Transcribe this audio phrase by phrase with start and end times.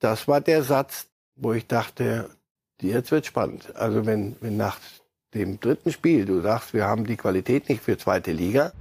[0.00, 2.30] das war der Satz, wo ich dachte,
[2.80, 3.74] jetzt wird spannend.
[3.76, 4.78] Also wenn, wenn nach
[5.34, 8.72] dem dritten Spiel du sagst, wir haben die Qualität nicht für zweite Liga.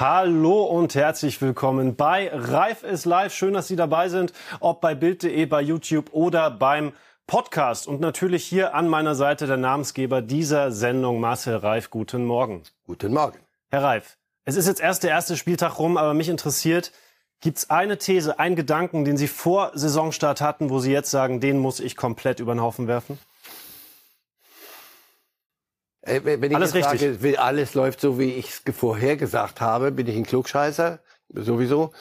[0.00, 3.34] Hallo und herzlich willkommen bei Reif ist live.
[3.34, 6.92] Schön, dass Sie dabei sind, ob bei Bild.de, bei YouTube oder beim
[7.28, 7.86] Podcast.
[7.86, 11.90] Und natürlich hier an meiner Seite der Namensgeber dieser Sendung, Marcel Reif.
[11.90, 12.62] Guten Morgen.
[12.86, 13.38] Guten Morgen.
[13.70, 16.90] Herr Reif, es ist jetzt erst der erste Spieltag rum, aber mich interessiert,
[17.40, 21.38] gibt es eine These, einen Gedanken, den Sie vor Saisonstart hatten, wo Sie jetzt sagen,
[21.38, 23.18] den muss ich komplett über den Haufen werfen?
[26.00, 27.20] Äh, wenn ich alles richtig.
[27.20, 30.98] Sage, alles läuft so, wie ich es vorhergesagt habe, bin ich ein Klugscheißer,
[31.28, 31.92] sowieso.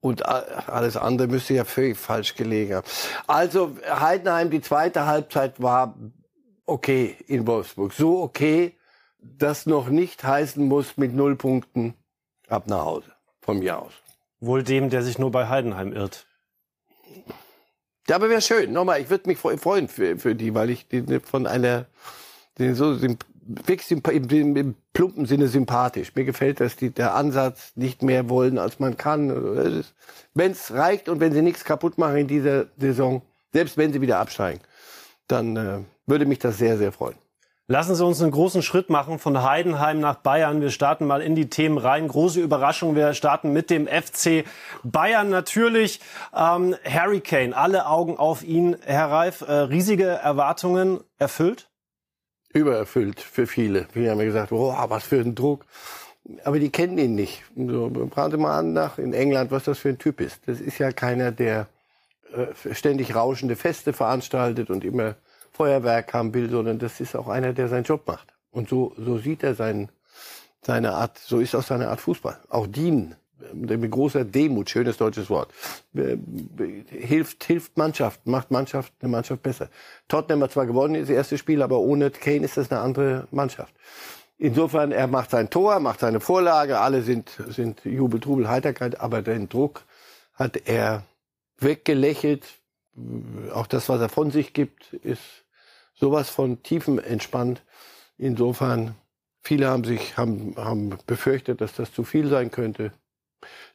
[0.00, 2.86] Und alles andere müsste ja völlig falsch gelegen haben.
[3.26, 5.94] Also Heidenheim, die zweite Halbzeit war
[6.64, 7.92] okay in Wolfsburg.
[7.92, 8.76] So okay,
[9.20, 11.94] dass noch nicht heißen muss mit null Punkten
[12.48, 13.12] ab nach Hause.
[13.42, 13.92] Von mir aus.
[14.40, 16.26] Wohl dem, der sich nur bei Heidenheim irrt.
[18.08, 18.72] Ja, aber wäre schön.
[18.72, 21.86] Nochmal, ich würde mich freuen für, für die, weil ich die von einer,
[22.58, 22.96] den so
[23.64, 26.14] wirklich im, im, plumpen Sinne sympathisch.
[26.14, 29.84] Mir gefällt das, die, der Ansatz, nicht mehr wollen, als man kann.
[30.34, 34.00] Wenn es reicht und wenn sie nichts kaputt machen in dieser Saison, selbst wenn sie
[34.00, 34.60] wieder absteigen,
[35.26, 37.16] dann äh, würde mich das sehr, sehr freuen.
[37.70, 40.60] Lassen Sie uns einen großen Schritt machen von Heidenheim nach Bayern.
[40.60, 42.08] Wir starten mal in die Themen rein.
[42.08, 42.96] Große Überraschung.
[42.96, 44.44] Wir starten mit dem FC
[44.82, 46.00] Bayern natürlich.
[46.34, 48.76] Ähm, Harry Kane, alle Augen auf ihn.
[48.84, 51.69] Herr Reif, äh, riesige Erwartungen erfüllt?
[52.52, 53.86] Übererfüllt für viele.
[53.92, 55.64] Viele haben gesagt, oh, was für ein Druck.
[56.44, 57.42] Aber die kennen ihn nicht.
[57.56, 60.40] So, Sie mal an nach in England, was das für ein Typ ist.
[60.46, 61.68] Das ist ja keiner, der
[62.32, 65.16] äh, ständig rauschende Feste veranstaltet und immer
[65.52, 68.34] Feuerwerk haben will, sondern das ist auch einer, der seinen Job macht.
[68.50, 69.88] Und so, so sieht er sein,
[70.62, 72.38] seine Art, so ist auch seine Art Fußball.
[72.48, 73.16] Auch dienen
[73.52, 75.52] mit großer Demut, schönes deutsches Wort,
[75.94, 76.16] äh,
[76.88, 79.68] hilft, hilft Mannschaft, macht Mannschaft, eine Mannschaft besser.
[80.08, 83.74] Tottenham hat zwar gewonnen, das erste Spiel, aber ohne Kane ist das eine andere Mannschaft.
[84.38, 89.20] Insofern, er macht sein Tor, macht seine Vorlage, alle sind, sind Jubel, Trubel, Heiterkeit, aber
[89.20, 89.84] den Druck
[90.32, 91.04] hat er
[91.58, 92.46] weggelächelt.
[93.52, 95.44] Auch das, was er von sich gibt, ist
[95.94, 97.62] sowas von tiefem entspannt.
[98.16, 98.94] Insofern,
[99.42, 102.92] viele haben sich, haben, haben befürchtet, dass das zu viel sein könnte.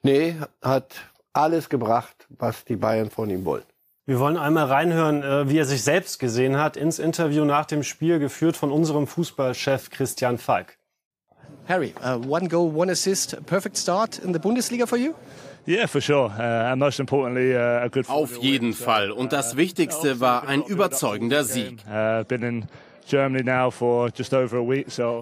[0.03, 0.95] Nee, hat
[1.33, 3.63] alles gebracht, was die Bayern von ihm wollen.
[4.07, 7.81] Wir wollen einmal reinhören, äh, wie er sich selbst gesehen hat, ins Interview nach dem
[7.81, 10.77] Spiel, geführt von unserem Fußballchef Christian Falk.
[11.67, 15.13] Harry, uh, one goal, one assist, perfect start in the Bundesliga for you?
[16.37, 19.09] Uh, Auf jeden Fall.
[19.09, 21.83] Und das Wichtigste war ein überzeugender Sieg.
[23.13, 24.09] Uh,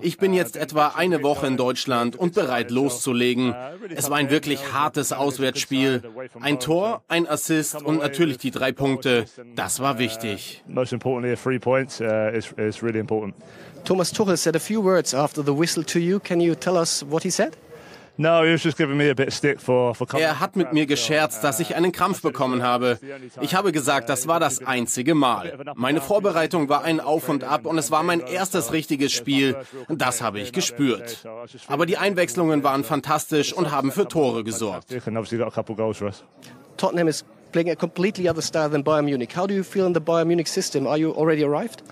[0.01, 3.53] ich bin jetzt etwa eine Woche in Deutschland und bereit loszulegen.
[3.95, 6.01] Es war ein wirklich hartes Auswärtsspiel.
[6.39, 9.25] Ein Tor, ein Assist und natürlich die drei Punkte.
[9.55, 10.63] Das war wichtig.
[10.67, 10.83] Uh,
[13.83, 16.19] Thomas Tuchel said a few words after the whistle to you.
[16.19, 17.57] Can you tell us what he said?
[20.19, 22.99] Er hat mit mir gescherzt, dass ich einen Krampf bekommen habe.
[23.41, 25.57] Ich habe gesagt, das war das einzige Mal.
[25.75, 29.57] Meine Vorbereitung war ein Auf und Ab und es war mein erstes richtiges Spiel.
[29.89, 31.25] Das habe ich gespürt.
[31.67, 34.89] Aber die Einwechslungen waren fantastisch und haben für Tore gesorgt.
[36.77, 37.23] Tottenham is
[37.53, 39.37] playing a completely other style than Bayern Munich.
[39.37, 40.85] How do you feel in the Bayern Munich system?
[40.87, 41.83] Are you already arrived?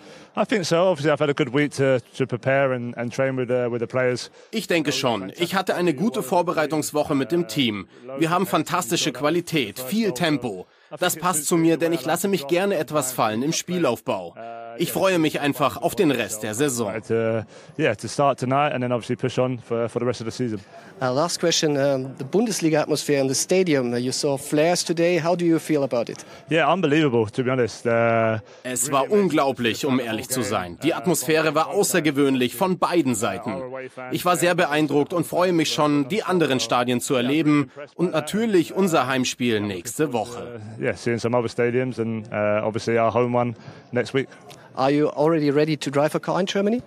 [4.52, 5.34] Ich denke schon.
[5.38, 7.88] Ich hatte eine gute Vorbereitungswoche mit dem Team.
[8.18, 10.68] Wir haben fantastische Qualität, viel Tempo.
[11.00, 14.36] Das passt zu mir, denn ich lasse mich gerne etwas fallen im Spielaufbau.
[14.78, 16.94] Ich freue mich einfach auf den Rest der Saison.
[21.02, 21.76] Uh, last question:
[22.20, 23.92] the Bundesliga atmosphere in the stadium.
[23.92, 25.20] Uh, you saw flares today.
[25.20, 26.24] How do you feel about it?
[26.52, 27.26] Yeah, unbelievable.
[27.32, 27.88] To be honest.
[27.88, 30.78] Uh, es war unglaublich, um ehrlich zu sein.
[30.84, 33.64] Die Atmosphäre war außergewöhnlich von beiden Seiten.
[34.12, 38.76] Ich war sehr beeindruckt und freue mich schon, die anderen Stadien zu erleben und natürlich
[38.76, 40.62] unser Heimspiel nächste Woche.
[40.78, 43.56] Uh, yeah, seeing some other stadiums and uh, obviously our home one
[43.92, 44.28] next week.
[44.76, 46.82] Are you already ready to drive a car in Germany?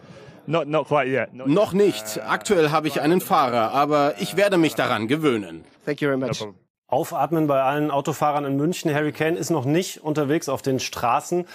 [0.47, 1.33] Not, not quite yet.
[1.33, 2.21] Not Noch nicht.
[2.23, 5.65] Aktuell habe ich einen Fahrer, aber ich werde mich daran gewöhnen.
[5.85, 6.47] Thank you very much.
[6.87, 8.95] Aufatmen bei allen Autofahrern in München.
[8.95, 11.47] Harry Kane ist noch nicht unterwegs auf den Straßen.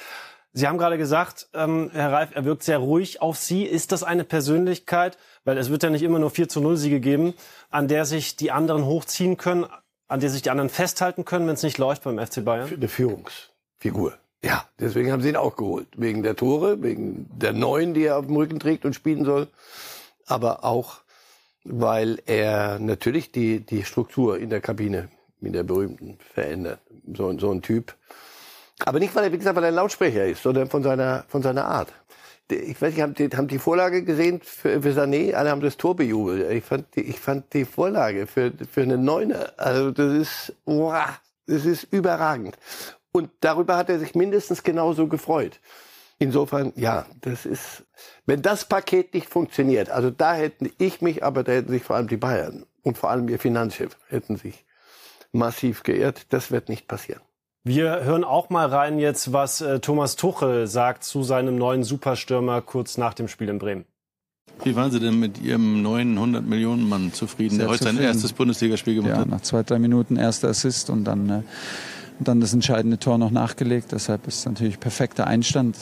[0.52, 3.64] Sie haben gerade gesagt, ähm, Herr Reif, er wirkt sehr ruhig auf Sie.
[3.64, 7.00] Ist das eine Persönlichkeit, weil es wird ja nicht immer nur 4 zu 0 Siege
[7.00, 7.36] geben,
[7.70, 9.68] an der sich die anderen hochziehen können,
[10.08, 12.68] an der sich die anderen festhalten können, wenn es nicht läuft beim FC Bayern?
[12.74, 14.18] Eine Führungsfigur.
[14.44, 15.88] Ja, deswegen haben sie ihn auch geholt.
[15.98, 19.48] Wegen der Tore, wegen der Neuen, die er auf dem Rücken trägt und spielen soll.
[20.28, 21.02] Aber auch,
[21.66, 25.10] weil er natürlich die, die Struktur in der Kabine,
[25.42, 26.80] in der berühmten, verändert.
[27.14, 27.96] So, so ein Typ.
[28.86, 31.42] Aber nicht, weil er, wie gesagt, weil er ein Lautsprecher ist, sondern von seiner, von
[31.42, 31.92] seiner Art.
[32.50, 35.34] Ich weiß nicht, haben die, haben die Vorlage gesehen für, für Sané?
[35.34, 36.50] Alle haben das Tor bejubelt.
[36.50, 39.54] Ich fand die, ich fand die Vorlage für, für eine Neuner.
[39.58, 41.10] Also, das ist, wow,
[41.46, 42.58] das ist überragend.
[43.12, 45.60] Und darüber hat er sich mindestens genauso gefreut.
[46.20, 47.86] Insofern, ja, das ist,
[48.26, 51.96] wenn das Paket nicht funktioniert, also da hätten ich mich, aber da hätten sich vor
[51.96, 54.66] allem die Bayern und vor allem ihr Finanzchef hätten sich
[55.32, 56.28] massiv geirrt.
[56.30, 57.22] Das wird nicht passieren.
[57.64, 62.62] Wir hören auch mal rein jetzt, was äh, Thomas Tuchel sagt zu seinem neuen Superstürmer
[62.62, 63.86] kurz nach dem Spiel in Bremen.
[64.64, 67.98] Wie waren Sie denn mit Ihrem neuen 100 Millionen Mann zufrieden, Sehr der heute zufrieden.
[67.98, 69.30] sein erstes Bundesligaspiel gemacht ja, hat?
[69.30, 71.42] Nach zwei, drei Minuten erster Assist und dann äh,
[72.20, 73.92] dann das entscheidende Tor noch nachgelegt.
[73.92, 75.78] Deshalb ist es natürlich perfekter Einstand.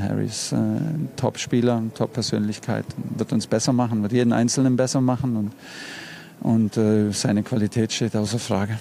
[0.00, 5.00] Harry ist äh, ein Top-Spieler, eine Top-Persönlichkeit, wird uns besser machen, wird jeden Einzelnen besser
[5.00, 5.52] machen und,
[6.40, 8.78] und äh, seine Qualität steht außer Frage.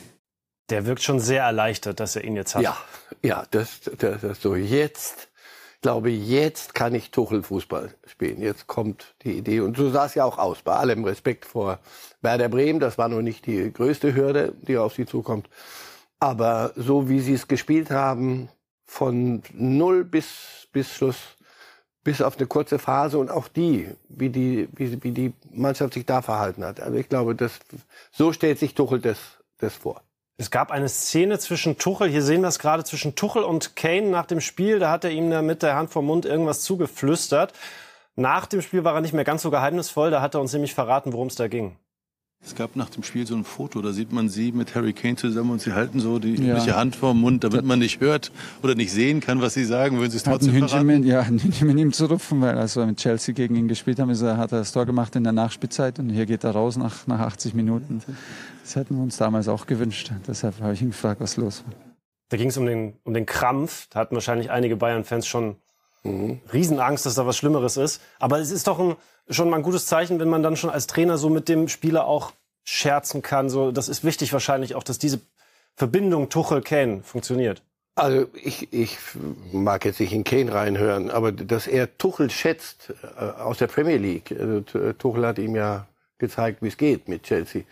[0.70, 2.64] Der wirkt schon sehr erleichtert, dass er ihn jetzt hat.
[2.64, 2.78] Ja,
[3.22, 5.30] ja, das, das, das so jetzt.
[5.76, 8.42] Ich glaube, jetzt kann ich Tuchel Fußball spielen.
[8.42, 9.60] Jetzt kommt die Idee.
[9.60, 10.62] Und so sah es ja auch aus.
[10.62, 11.80] Bei allem Respekt vor
[12.22, 12.80] Werder Bremen.
[12.80, 15.50] Das war noch nicht die größte Hürde, die auf sie zukommt.
[16.24, 18.48] Aber so wie sie es gespielt haben,
[18.86, 21.18] von null bis, bis Schluss,
[22.06, 26.06] bis auf eine kurze Phase und auch die, wie die, wie, wie die Mannschaft sich
[26.06, 26.80] da verhalten hat.
[26.80, 27.60] Also ich glaube, das,
[28.14, 29.18] so stellt sich Tuchel das,
[29.58, 30.02] das vor.
[30.38, 34.08] Es gab eine Szene zwischen Tuchel, hier sehen wir es gerade, zwischen Tuchel und Kane
[34.08, 34.80] nach dem Spiel.
[34.80, 37.52] Da hat er ihm mit der Hand vom Mund irgendwas zugeflüstert.
[38.16, 40.74] Nach dem Spiel war er nicht mehr ganz so geheimnisvoll, da hat er uns nämlich
[40.74, 41.76] verraten, worum es da ging.
[42.46, 45.16] Es gab nach dem Spiel so ein Foto, da sieht man sie mit Harry Kane
[45.16, 46.76] zusammen und sie halten so die ja.
[46.76, 49.98] Hand vor dem Mund, damit man nicht hört oder nicht sehen kann, was sie sagen,
[49.98, 50.86] würden sie es trotzdem verraten?
[50.86, 53.70] Mit, ja, ein Hündchen mit ihm zu rupfen, weil als wir mit Chelsea gegen ihn
[53.70, 56.44] gespielt haben, ist er, hat er das Tor gemacht in der Nachspielzeit und hier geht
[56.44, 58.02] er raus nach, nach 80 Minuten.
[58.62, 60.12] Das hätten wir uns damals auch gewünscht.
[60.28, 61.74] Deshalb habe ich ihn gefragt, was los war.
[62.28, 63.88] Da ging es um den, um den Krampf.
[63.90, 65.56] Da hatten wahrscheinlich einige Bayern-Fans schon
[66.04, 66.42] mhm.
[66.52, 68.02] Riesenangst, dass da was Schlimmeres ist.
[68.20, 68.96] Aber es ist doch ein,
[69.30, 72.06] schon mal ein gutes Zeichen, wenn man dann schon als Trainer so mit dem Spieler
[72.06, 72.34] auch
[72.64, 73.50] scherzen kann.
[73.50, 75.20] So, das ist wichtig wahrscheinlich auch, dass diese
[75.76, 77.62] Verbindung Tuchel-Kane funktioniert.
[77.96, 78.98] Also ich, ich
[79.52, 83.98] mag jetzt nicht in Kane reinhören, aber dass er Tuchel schätzt äh, aus der Premier
[83.98, 84.32] League.
[84.32, 84.62] Also,
[84.94, 87.64] Tuchel hat ihm ja gezeigt, wie es geht mit Chelsea.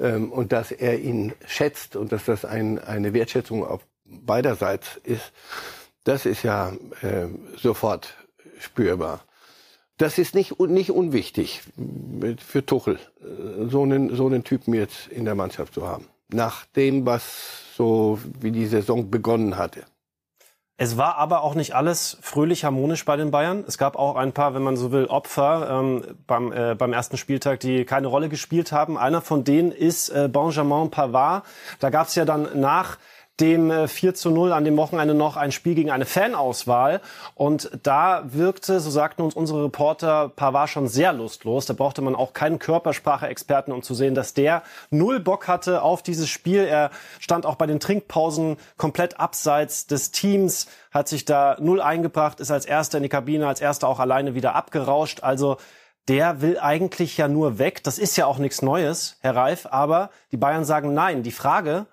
[0.00, 5.32] Ähm, und dass er ihn schätzt und dass das ein, eine Wertschätzung auf beiderseits ist,
[6.08, 6.72] das ist ja
[7.02, 7.26] äh,
[7.56, 8.14] sofort
[8.58, 9.20] spürbar.
[9.98, 11.60] Das ist nicht, nicht unwichtig
[12.38, 12.98] für Tuchel,
[13.68, 16.06] so einen, so einen Typen jetzt in der Mannschaft zu haben.
[16.32, 19.84] Nach dem, was so wie die Saison begonnen hatte.
[20.80, 23.64] Es war aber auch nicht alles fröhlich harmonisch bei den Bayern.
[23.66, 27.16] Es gab auch ein paar, wenn man so will, Opfer ähm, beim, äh, beim ersten
[27.16, 28.96] Spieltag, die keine Rolle gespielt haben.
[28.96, 31.44] Einer von denen ist äh, Benjamin Pavard.
[31.80, 32.98] Da gab es ja dann nach
[33.40, 37.00] dem 4 äh, zu 0 an dem Wochenende noch ein Spiel gegen eine Fanauswahl.
[37.34, 41.66] Und da wirkte, so sagten uns unsere Reporter, Pavard schon sehr lustlos.
[41.66, 46.02] Da brauchte man auch keinen Körpersprache-Experten, um zu sehen, dass der null Bock hatte auf
[46.02, 46.64] dieses Spiel.
[46.64, 46.90] Er
[47.20, 52.50] stand auch bei den Trinkpausen komplett abseits des Teams, hat sich da null eingebracht, ist
[52.50, 55.22] als erster in die Kabine, als erster auch alleine wieder abgerauscht.
[55.22, 55.58] Also
[56.08, 57.84] der will eigentlich ja nur weg.
[57.84, 59.66] Das ist ja auch nichts Neues, Herr Reif.
[59.70, 61.22] Aber die Bayern sagen nein.
[61.22, 61.86] Die Frage,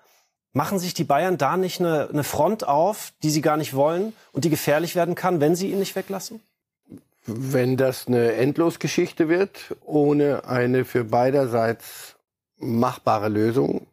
[0.56, 4.14] Machen sich die Bayern da nicht eine, eine Front auf, die sie gar nicht wollen
[4.32, 6.40] und die gefährlich werden kann, wenn sie ihn nicht weglassen?
[7.26, 12.16] Wenn das eine Endlosgeschichte wird, ohne eine für beiderseits
[12.56, 13.86] machbare Lösung,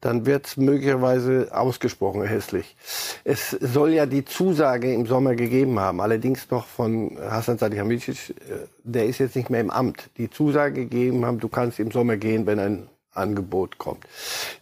[0.00, 2.76] dann wird es möglicherweise ausgesprochen hässlich.
[3.24, 8.68] Es soll ja die Zusage im Sommer gegeben haben, allerdings noch von Hassan Salihamidzic, äh,
[8.84, 12.18] der ist jetzt nicht mehr im Amt, die Zusage gegeben haben, du kannst im Sommer
[12.18, 14.04] gehen, wenn ein Angebot kommt.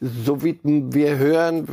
[0.01, 1.67] So wie wir hören,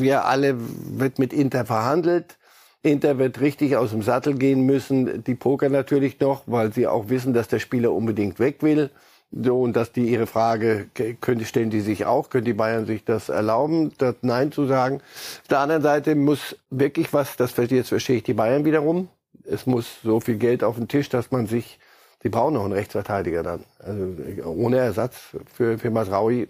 [0.00, 2.36] wir alle wird mit Inter verhandelt.
[2.82, 5.22] Inter wird richtig aus dem Sattel gehen müssen.
[5.24, 8.90] Die Poker natürlich noch, weil sie auch wissen, dass der Spieler unbedingt weg will.
[9.32, 10.88] So, und dass die ihre Frage,
[11.20, 14.96] könnte, stellen die sich auch, können die Bayern sich das erlauben, das Nein zu sagen.
[15.42, 19.08] Auf der anderen Seite muss wirklich was, das jetzt verstehe ich die Bayern wiederum.
[19.44, 21.78] Es muss so viel Geld auf den Tisch, dass man sich
[22.22, 23.64] Sie brauchen noch einen Rechtsverteidiger dann.
[23.78, 26.48] Also ohne Ersatz für, für Masraui,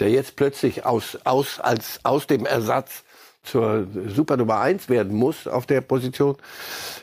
[0.00, 3.04] der jetzt plötzlich aus, aus, als, aus dem Ersatz
[3.42, 6.36] zur Super Nummer eins werden muss auf der Position,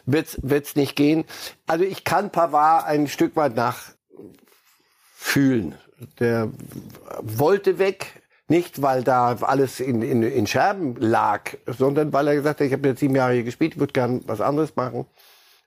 [0.05, 1.25] wird's wird's nicht gehen.
[1.65, 3.95] Also ich kann Pavard ein Stück weit nachfühlen.
[6.19, 6.51] Der
[7.21, 12.61] wollte weg, Nicht, weil da alles in, in, in Scherben lag, sondern weil er gesagt
[12.61, 15.05] hat, ich habe jetzt sieben Jahre hier gespielt, ich würde gern was anderes machen.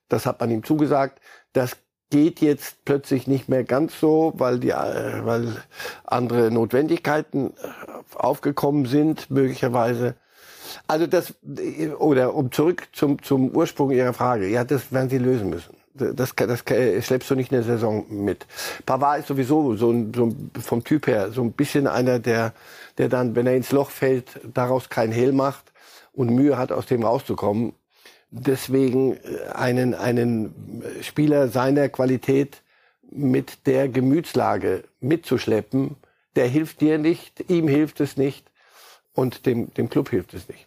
[0.09, 1.21] Das hat man ihm zugesagt.
[1.53, 1.77] Das
[2.11, 5.57] geht jetzt plötzlich nicht mehr ganz so, weil die, äh, weil
[6.05, 10.15] andere Notwendigkeiten äh, aufgekommen sind, möglicherweise.
[10.87, 11.35] Also das,
[11.99, 14.49] oder um zurück zum, zum Ursprung Ihrer Frage.
[14.49, 15.77] Ja, das werden Sie lösen müssen.
[15.95, 18.47] Das, das, das schleppst du nicht in der Saison mit.
[18.87, 22.53] Pavard ist sowieso so, ein, so ein, vom Typ her so ein bisschen einer, der,
[22.99, 25.73] der dann, wenn er ins Loch fällt, daraus kein Hehl macht
[26.13, 27.73] und Mühe hat, aus dem rauszukommen
[28.31, 32.63] deswegen äh, einen, einen Spieler seiner Qualität
[33.11, 35.97] mit der Gemütslage mitzuschleppen,
[36.37, 38.51] der hilft dir nicht, ihm hilft es nicht
[39.15, 40.67] und dem, dem Club hilft es nicht.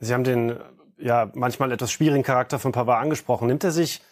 [0.00, 0.58] Sie haben den
[0.98, 3.46] ja manchmal etwas schwierigen Charakter von Pavard angesprochen.
[3.46, 4.02] Nimmt er sich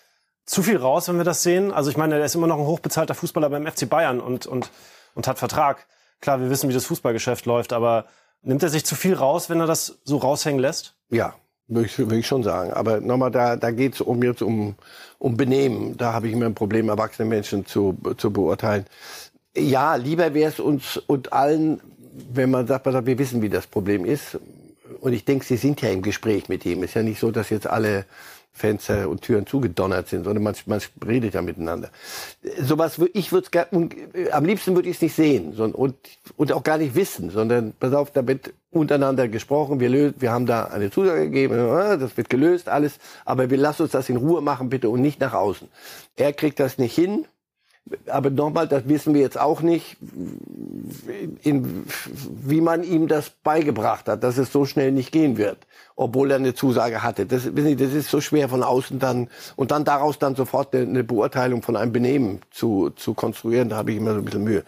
[0.44, 1.73] zu viel raus, wenn wir das sehen?
[1.73, 4.71] Also ich meine, er ist immer noch ein hochbezahlter Fußballer beim FC Bayern und, und,
[5.14, 5.87] und hat Vertrag.
[6.21, 8.06] Klar, wir wissen, wie das Fußballgeschäft läuft, aber
[8.42, 10.94] nimmt er sich zu viel raus, wenn er das so raushängen lässt?
[11.11, 11.35] Ja,
[11.69, 12.73] würde ich, schon sagen.
[12.73, 14.75] Aber nochmal, da, da geht es um jetzt um,
[15.19, 15.97] um Benehmen.
[15.97, 18.87] Da habe ich immer ein Problem, erwachsene Menschen zu, zu beurteilen.
[19.57, 21.81] Ja, lieber wäre es uns und allen,
[22.33, 24.38] wenn man sagt, wir wissen, wie das Problem ist.
[25.00, 26.83] Und ich denke, Sie sind ja im Gespräch mit ihm.
[26.83, 28.04] Ist ja nicht so, dass jetzt alle
[28.52, 31.90] Fenster und Türen zugedonnert sind, sondern man, man redet ja miteinander.
[32.61, 35.97] Sowas, ich würde es am liebsten würde ich es nicht sehen sondern, und,
[36.37, 40.32] und auch gar nicht wissen, sondern pass auf, da wird untereinander gesprochen, wir, lösen, wir
[40.32, 41.54] haben da eine Zusage gegeben,
[41.99, 45.21] das wird gelöst, alles, aber wir lassen uns das in Ruhe machen bitte und nicht
[45.21, 45.68] nach außen.
[46.16, 47.26] Er kriegt das nicht hin,
[48.07, 49.97] aber nochmal, das wissen wir jetzt auch nicht,
[51.43, 51.85] in,
[52.45, 55.59] wie man ihm das beigebracht hat, dass es so schnell nicht gehen wird,
[55.97, 57.27] obwohl er eine Zusage hatte.
[57.27, 61.05] Das, das ist so schwer von außen dann und dann daraus dann sofort eine, eine
[61.05, 64.65] Beurteilung von einem Benehmen zu, zu konstruieren, da habe ich immer so ein bisschen Mühe.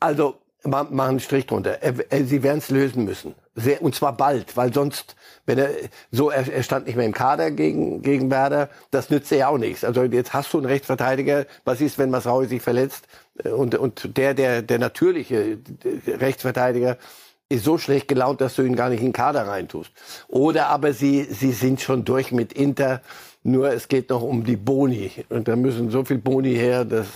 [0.00, 1.78] Also machen einen Strich drunter.
[2.10, 3.34] Sie werden es lösen müssen.
[3.54, 5.70] Sehr, und zwar bald, weil sonst, wenn er
[6.12, 9.58] so, er, er stand nicht mehr im Kader gegen, gegen Werder, das nützt ja auch
[9.58, 9.84] nichts.
[9.84, 13.06] Also jetzt hast du einen Rechtsverteidiger, was ist, wenn Masraui sich verletzt?
[13.44, 15.58] Und, und der, der, der natürliche
[16.06, 16.98] Rechtsverteidiger
[17.48, 19.90] ist so schlecht gelaunt, dass du ihn gar nicht in den Kader reintust.
[20.28, 23.00] Oder aber sie, sie sind schon durch mit Inter,
[23.42, 25.10] nur es geht noch um die Boni.
[25.30, 27.06] Und da müssen so viel Boni her, dass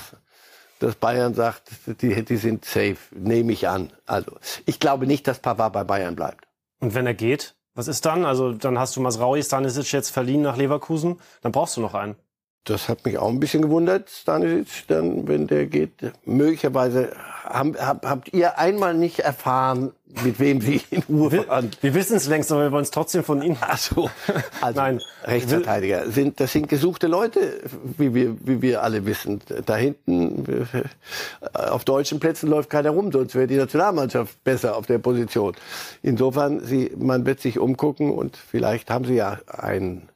[0.83, 1.71] dass Bayern sagt,
[2.03, 3.93] die, die sind safe, nehme ich an.
[4.07, 4.33] Also
[4.67, 6.47] ich glaube nicht, dass Pavard bei Bayern bleibt.
[6.81, 8.25] Und wenn er geht, was ist dann?
[8.25, 12.17] Also dann hast du Masraui Stanisic jetzt verliehen nach Leverkusen, dann brauchst du noch einen.
[12.65, 16.13] Das hat mich auch ein bisschen gewundert, Stanisic, dann, wenn der geht.
[16.25, 17.11] Möglicherweise
[17.45, 19.93] haben, hab, habt ihr einmal nicht erfahren,
[20.23, 21.71] mit wem Sie in Ruhe waren.
[21.81, 23.57] Wir, wir wissen es längst, aber wir wollen es trotzdem von Ihnen.
[23.61, 24.11] Ach so.
[24.61, 25.01] Also Nein.
[25.25, 27.61] Rechtsverteidiger sind, das sind gesuchte Leute,
[27.99, 29.41] wie wir, wie wir alle wissen.
[29.67, 34.87] Da hinten, äh, auf deutschen Plätzen läuft keiner rum, sonst wäre die Nationalmannschaft besser auf
[34.87, 35.55] der Position.
[36.03, 40.09] Insofern, sie, man wird sich umgucken und vielleicht haben Sie ja einen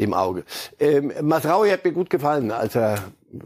[0.00, 0.44] im Auge.
[0.78, 2.98] Ähm, Masraui hat mir gut gefallen, als er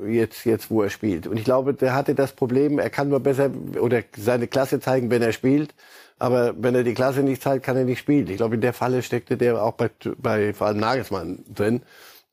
[0.07, 1.27] jetzt, jetzt wo er spielt.
[1.27, 5.11] Und ich glaube, der hatte das Problem, er kann nur besser oder seine Klasse zeigen,
[5.11, 5.75] wenn er spielt.
[6.19, 8.29] Aber wenn er die Klasse nicht zeigt, kann er nicht spielen.
[8.29, 11.83] Ich glaube, in der Falle steckte der auch bei, bei vor allem Nagelsmann drin.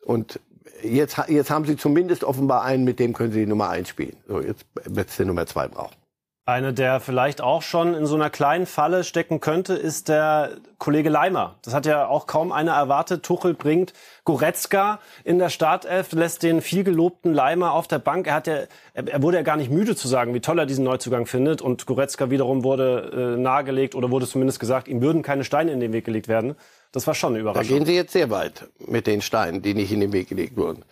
[0.05, 0.39] Und
[0.83, 4.17] jetzt, jetzt haben sie zumindest offenbar einen, mit dem können sie die Nummer eins spielen.
[4.27, 5.95] So, jetzt wird es der Nummer zwei brauchen.
[6.43, 11.09] Eine, der vielleicht auch schon in so einer kleinen Falle stecken könnte, ist der Kollege
[11.09, 11.55] Leimer.
[11.61, 13.21] Das hat ja auch kaum einer erwartet.
[13.21, 13.93] Tuchel bringt
[14.25, 18.25] Goretzka in der Startelf, lässt den viel gelobten Leimer auf der Bank.
[18.25, 18.61] Er, hat ja,
[18.95, 21.61] er wurde ja gar nicht müde zu sagen, wie toll er diesen Neuzugang findet.
[21.61, 25.79] Und Goretzka wiederum wurde äh, nahegelegt oder wurde zumindest gesagt, ihm würden keine Steine in
[25.79, 26.55] den Weg gelegt werden.
[26.91, 27.69] Das war schon eine Überraschung.
[27.69, 30.57] Da gehen Sie jetzt sehr weit mit den Steinen, die nicht in den Weg gelegt
[30.57, 30.83] wurden.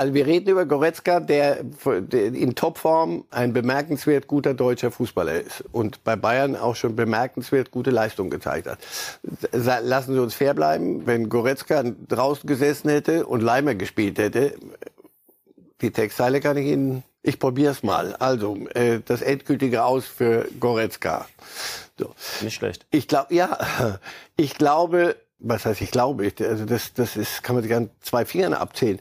[0.00, 1.64] Also wir reden über Goretzka, der,
[2.12, 7.90] in Topform ein bemerkenswert guter deutscher Fußballer ist und bei Bayern auch schon bemerkenswert gute
[7.90, 8.78] Leistung gezeigt hat.
[9.52, 14.54] Lassen Sie uns fair bleiben, wenn Goretzka draußen gesessen hätte und Leimer gespielt hätte,
[15.80, 18.14] die Textteile kann ich Ihnen, ich probier's mal.
[18.14, 21.26] Also äh, das endgültige Aus für Goretzka.
[21.98, 22.14] So.
[22.40, 22.86] Nicht schlecht.
[22.92, 23.98] Ich glaube, ja,
[24.36, 28.24] ich glaube, was heißt ich glaube, also das, das ist, kann man sich an zwei
[28.24, 29.00] Fingern abzählen.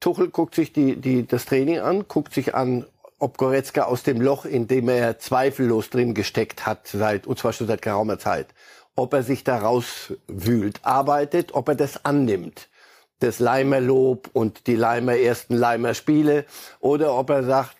[0.00, 2.86] Tuchel guckt sich die, die, das Training an, guckt sich an,
[3.18, 7.52] ob Goretzka aus dem Loch, in dem er zweifellos drin gesteckt hat, seit, und zwar
[7.52, 8.46] schon seit geraumer Zeit,
[8.94, 12.68] ob er sich da rauswühlt, arbeitet, ob er das annimmt,
[13.18, 16.44] das Leimer-Lob und die Leimer ersten Leimer-Spiele,
[16.80, 17.76] oder ob er sagt,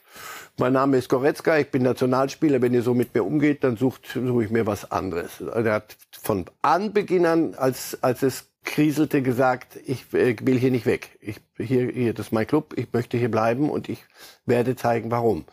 [0.59, 4.07] mein Name ist Goretzka, ich bin Nationalspieler, wenn ihr so mit mir umgeht, dann sucht,
[4.13, 5.41] suche ich mir was anderes.
[5.41, 10.87] Er hat von Anbeginn an, als, als es kriselte, gesagt, ich äh, will hier nicht
[10.87, 11.19] weg.
[11.21, 14.05] Ich, hier, hier, das ist mein Club, ich möchte hier bleiben und ich
[14.47, 15.45] werde zeigen, warum.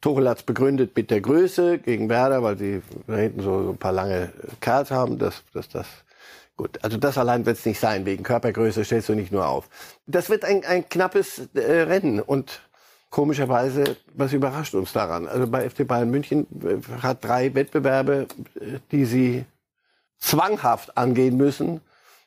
[0.00, 3.78] Tuchel hat begründet mit der Größe gegen Werder, weil sie da hinten so, so ein
[3.78, 5.86] paar lange Kerls haben, dass, dass das
[6.56, 8.04] Gut, also das allein wird es nicht sein.
[8.04, 9.68] Wegen Körpergröße stellst du nicht nur auf.
[10.06, 12.60] Das wird ein, ein knappes äh, Rennen und
[13.10, 15.26] komischerweise, was überrascht uns daran?
[15.28, 18.26] Also bei FC Bayern München äh, hat drei Wettbewerbe,
[18.60, 19.44] äh, die sie
[20.18, 21.80] zwanghaft angehen müssen.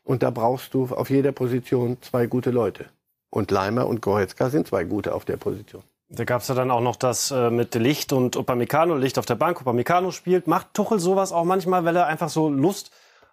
[0.06, 2.86] Und da brauchst du auf jeder Position zwei gute Leute.
[3.30, 5.84] Und Leimer und Goretzka sind zwei gute auf der Position.
[6.08, 8.96] Da gab es ja dann auch noch das äh, mit Licht und Upamecano.
[8.96, 10.48] Licht auf der Bank, Upamecano spielt.
[10.48, 12.92] Macht Tuchel sowas auch manchmal, weil er einfach so Lust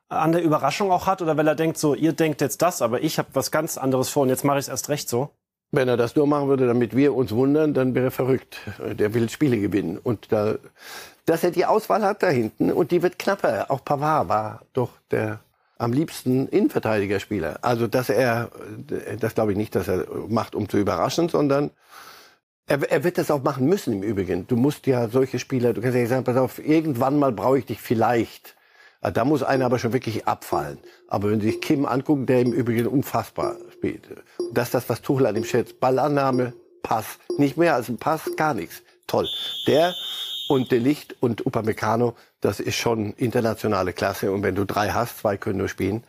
[0.09, 3.03] an der Überraschung auch hat oder weil er denkt, so, ihr denkt jetzt das, aber
[3.03, 5.31] ich habe was ganz anderes vor und jetzt mache ich es erst recht so?
[5.71, 8.59] Wenn er das nur machen würde, damit wir uns wundern, dann wäre er verrückt.
[8.79, 9.99] Der will Spiele gewinnen.
[9.99, 10.57] Und da,
[11.25, 13.71] dass er die Auswahl hat da hinten und die wird knapper.
[13.71, 15.41] Auch Pavard war doch der
[15.83, 17.59] am liebsten Innenverteidigerspieler.
[17.63, 18.51] Also, dass er,
[19.19, 21.71] das glaube ich nicht, dass er macht, um zu überraschen, sondern
[22.67, 24.47] er, er, wird das auch machen müssen im Übrigen.
[24.47, 27.67] Du musst ja solche Spieler, du kannst ja sagen, pass auf, irgendwann mal brauche ich
[27.67, 28.55] dich vielleicht.
[29.01, 30.79] Ah, da muss einer aber schon wirklich abfallen.
[31.09, 34.09] Aber wenn Sie sich Kim angucken, der im Übrigen unfassbar spielt.
[34.53, 35.81] Das ist das, was Tuchel an ihm schätzt.
[35.81, 36.53] Ballannahme,
[36.85, 37.19] Pass.
[37.39, 38.83] Nicht mehr als ein Pass, gar nichts.
[39.09, 39.27] Toll.
[39.67, 39.93] Der
[40.53, 44.33] und De Licht und Upamecano, das ist schon internationale Klasse.
[44.33, 46.05] Und wenn du drei hast, zwei können nur spielen,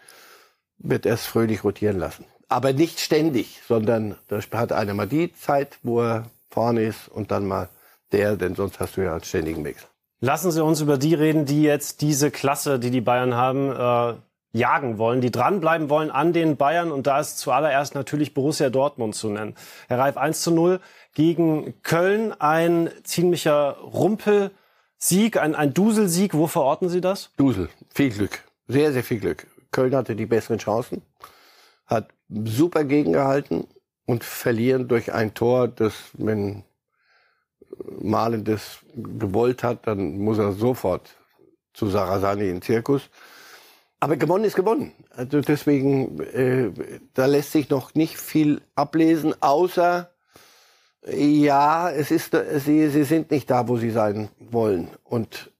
[0.77, 2.25] wird er es fröhlich rotieren lassen.
[2.49, 7.31] Aber nicht ständig, sondern da hat einer mal die Zeit, wo er vorne ist und
[7.31, 7.69] dann mal
[8.11, 9.87] der, denn sonst hast du ja einen ständigen Wechsel.
[10.19, 14.13] Lassen Sie uns über die reden, die jetzt diese Klasse, die die Bayern haben, äh,
[14.53, 16.91] jagen wollen, die dranbleiben wollen an den Bayern.
[16.91, 19.55] Und da ist zuallererst natürlich Borussia Dortmund zu nennen.
[19.87, 20.79] Herr Reif, 1 zu 0
[21.15, 26.35] gegen Köln, ein ziemlicher Rumpelsieg, ein, ein Duselsieg.
[26.35, 27.31] Wo verorten Sie das?
[27.35, 29.47] Dusel, viel Glück, sehr, sehr viel Glück.
[29.71, 31.01] Köln hatte die besseren Chancen,
[31.87, 33.67] hat super gegengehalten
[34.05, 36.63] und verlieren durch ein Tor, das, wenn
[37.99, 41.15] Malen das gewollt hat, dann muss er sofort
[41.73, 43.09] zu Sarasani in den Zirkus.
[44.03, 44.91] Aber gewonnen ist gewonnen.
[45.11, 46.71] Also deswegen, äh,
[47.13, 50.11] da lässt sich noch nicht viel ablesen, außer
[51.09, 54.89] ja, es ist, sie, sie sind nicht da, wo sie sein wollen.
[55.05, 55.53] Und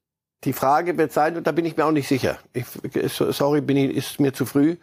[0.44, 2.38] die Frage wird sein, und da bin ich mir auch nicht sicher.
[2.52, 2.66] Ich,
[3.14, 4.76] sorry, bin ich, ist mir zu früh.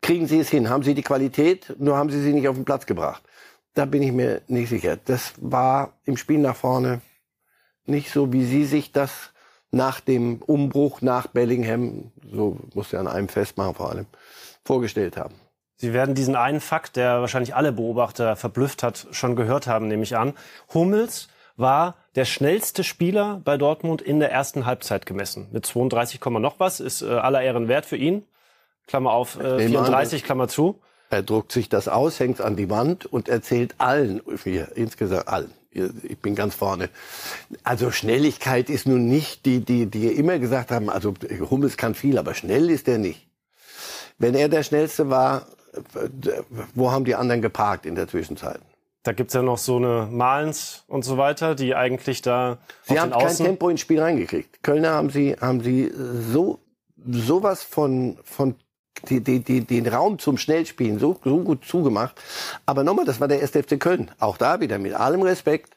[0.00, 0.70] Kriegen Sie es hin?
[0.70, 1.76] Haben Sie die Qualität?
[1.78, 3.22] Nur haben Sie sie nicht auf den Platz gebracht.
[3.74, 4.96] Da bin ich mir nicht sicher.
[4.96, 7.02] Das war im Spiel nach vorne
[7.84, 9.31] nicht so, wie Sie sich das
[9.72, 14.06] nach dem Umbruch nach Bellingham, so muss er an einem festmachen vor allem,
[14.64, 15.34] vorgestellt haben.
[15.76, 20.04] Sie werden diesen einen Fakt, der wahrscheinlich alle Beobachter verblüfft hat, schon gehört haben, nehme
[20.04, 20.34] ich an.
[20.72, 25.48] Hummels war der schnellste Spieler bei Dortmund in der ersten Halbzeit gemessen.
[25.50, 28.24] Mit 32, noch was, ist äh, aller Ehren wert für ihn.
[28.86, 30.80] Klammer auf, äh, 34, Klammer zu.
[31.10, 35.52] Er druckt sich das aus, hängt an die Wand und erzählt allen, wir, insgesamt allen,
[35.74, 36.88] ich bin ganz vorne.
[37.64, 41.14] Also Schnelligkeit ist nun nicht die, die, die immer gesagt haben, also
[41.50, 43.26] Hummels kann viel, aber schnell ist er nicht.
[44.18, 45.46] Wenn er der Schnellste war,
[46.74, 48.60] wo haben die anderen geparkt in der Zwischenzeit?
[49.04, 52.58] Da gibt's ja noch so eine Malens und so weiter, die eigentlich da.
[52.84, 54.62] Sie haben kein Tempo ins Spiel reingekriegt.
[54.62, 55.90] Kölner haben sie, haben sie
[56.32, 56.60] so
[57.04, 58.54] sowas von, von
[59.08, 62.20] die, die, die, den Raum zum Schnellspielen so, so gut zugemacht.
[62.66, 64.10] Aber nochmal, das war der erste FC Köln.
[64.18, 65.76] Auch da wieder mit allem Respekt.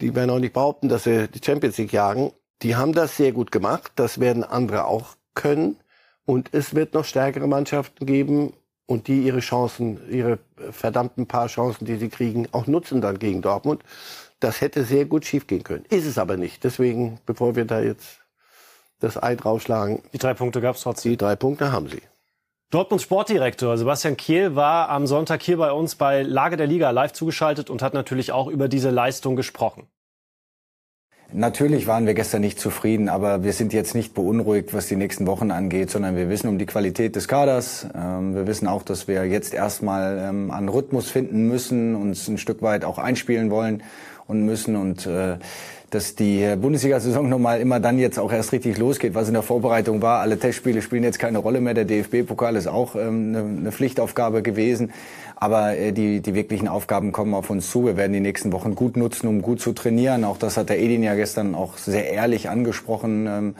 [0.00, 2.32] Die werden auch nicht behaupten, dass sie die Champions League jagen.
[2.62, 3.92] Die haben das sehr gut gemacht.
[3.96, 5.76] Das werden andere auch können.
[6.24, 8.52] Und es wird noch stärkere Mannschaften geben
[8.86, 10.38] und die ihre Chancen, ihre
[10.70, 13.82] verdammten paar Chancen, die sie kriegen, auch nutzen dann gegen Dortmund.
[14.40, 15.84] Das hätte sehr gut schiefgehen können.
[15.90, 16.64] Ist es aber nicht.
[16.64, 18.20] Deswegen, bevor wir da jetzt
[19.00, 20.02] das Ei draufschlagen.
[20.12, 21.12] Die drei Punkte gab es trotzdem.
[21.12, 22.02] Die drei Punkte haben sie.
[22.70, 27.12] Dortmunds Sportdirektor Sebastian Kehl war am Sonntag hier bei uns bei Lage der Liga live
[27.12, 29.88] zugeschaltet und hat natürlich auch über diese Leistung gesprochen.
[31.32, 35.26] Natürlich waren wir gestern nicht zufrieden, aber wir sind jetzt nicht beunruhigt, was die nächsten
[35.26, 37.88] Wochen angeht, sondern wir wissen um die Qualität des Kaders.
[37.92, 42.38] Ähm, wir wissen auch, dass wir jetzt erstmal ähm, einen Rhythmus finden müssen, uns ein
[42.38, 43.82] Stück weit auch einspielen wollen
[44.28, 45.38] und müssen und äh,
[45.90, 50.02] dass die Bundesliga-Saison nochmal immer dann jetzt auch erst richtig losgeht, was in der Vorbereitung
[50.02, 50.20] war.
[50.20, 51.74] Alle Testspiele spielen jetzt keine Rolle mehr.
[51.74, 54.92] Der DFB-Pokal ist auch ähm, eine, eine Pflichtaufgabe gewesen.
[55.36, 57.86] Aber äh, die, die wirklichen Aufgaben kommen auf uns zu.
[57.86, 60.24] Wir werden die nächsten Wochen gut nutzen, um gut zu trainieren.
[60.24, 63.26] Auch das hat der Edin ja gestern auch sehr ehrlich angesprochen.
[63.26, 63.56] Ähm,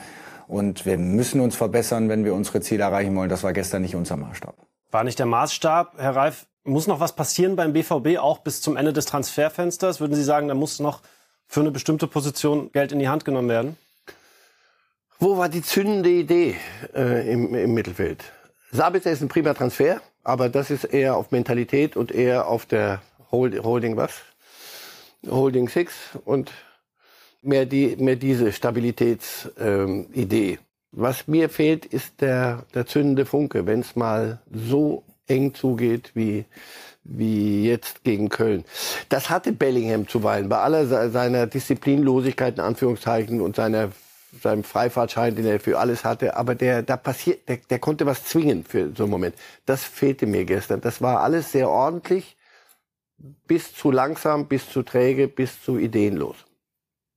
[0.47, 3.29] und wir müssen uns verbessern, wenn wir unsere Ziele erreichen wollen.
[3.29, 4.55] Das war gestern nicht unser Maßstab.
[4.91, 6.47] War nicht der Maßstab, Herr Reif?
[6.65, 10.01] Muss noch was passieren beim BVB, auch bis zum Ende des Transferfensters?
[10.01, 11.01] Würden Sie sagen, da muss noch
[11.51, 13.77] für eine bestimmte Position Geld in die Hand genommen werden?
[15.19, 16.55] Wo war die zündende Idee
[16.95, 18.25] äh, im, im Mittelfeld?
[18.71, 23.03] Sabitzer ist ein prima Transfer, aber das ist eher auf Mentalität und eher auf der
[23.33, 24.23] Hold, Holding was?
[25.29, 25.93] Holding Six
[26.25, 26.53] und
[27.43, 30.53] mehr, die, mehr diese Stabilitätsidee.
[30.53, 30.59] Ähm,
[30.93, 36.45] Was mir fehlt, ist der, der zündende Funke, wenn es mal so eng zugeht wie,
[37.11, 38.65] wie jetzt gegen Köln.
[39.09, 43.91] Das hatte Bellingham zuweilen, bei aller seiner Disziplinlosigkeit in Anführungszeichen und seiner
[44.41, 48.25] seinem Freifahrtschein, den er für alles hatte, aber der, da passiert, der, der konnte was
[48.25, 49.35] zwingen für so einen Moment.
[49.67, 50.81] Das fehlte mir gestern.
[50.81, 52.37] Das war alles sehr ordentlich,
[53.19, 56.37] bis zu langsam, bis zu träge, bis zu ideenlos.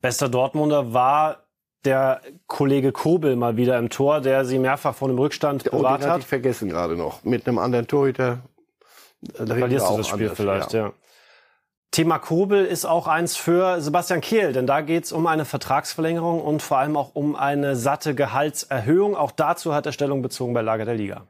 [0.02, 1.44] Bester Dortmunder war
[1.86, 6.04] der Kollege Kobel mal wieder im Tor, der sie mehrfach vor dem Rückstand bewahrt oh,
[6.04, 6.20] den hat.
[6.22, 7.24] ich vergessen gerade noch.
[7.24, 8.40] Mit einem anderen Torhüter.
[9.38, 10.88] Da Verlierst du das Spiel anders, vielleicht, ja.
[10.88, 10.94] ja.
[11.92, 16.42] Thema Kobel ist auch eins für Sebastian Kehl, denn da geht es um eine Vertragsverlängerung
[16.42, 19.16] und vor allem auch um eine satte Gehaltserhöhung.
[19.16, 21.28] Auch dazu hat er Stellung bezogen bei Lager der Liga.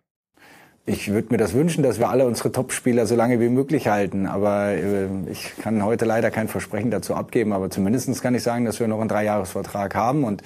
[0.86, 4.26] Ich würde mir das wünschen, dass wir alle unsere Topspieler so lange wie möglich halten.
[4.26, 7.54] Aber äh, ich kann heute leider kein Versprechen dazu abgeben.
[7.54, 10.26] Aber zumindest kann ich sagen, dass wir noch einen Dreijahresvertrag haben.
[10.26, 10.44] Und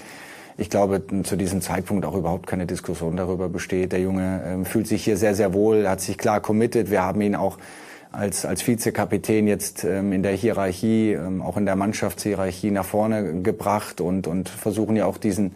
[0.58, 3.92] ich glaube, zu diesem Zeitpunkt auch überhaupt keine Diskussion darüber besteht.
[3.92, 6.90] Der Junge äh, fühlt sich hier sehr, sehr wohl, hat sich klar committed.
[6.90, 7.58] Wir haben ihn auch
[8.12, 13.42] als, als Vizekapitän jetzt ähm, in der Hierarchie, ähm, auch in der Mannschaftshierarchie nach vorne
[13.42, 15.56] gebracht und, und versuchen ja auch diesen,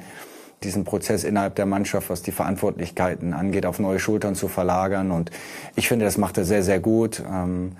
[0.61, 5.09] diesen Prozess innerhalb der Mannschaft, was die Verantwortlichkeiten angeht, auf neue Schultern zu verlagern.
[5.09, 5.31] Und
[5.75, 7.23] ich finde, das macht er sehr, sehr gut.
[7.27, 7.71] Ähm,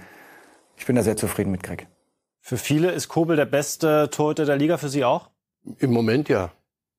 [0.76, 1.86] ich bin da sehr zufrieden mit Greg.
[2.40, 5.30] Für viele ist Kobel der beste Torhüter der Liga, für Sie auch?
[5.78, 6.50] Im Moment ja.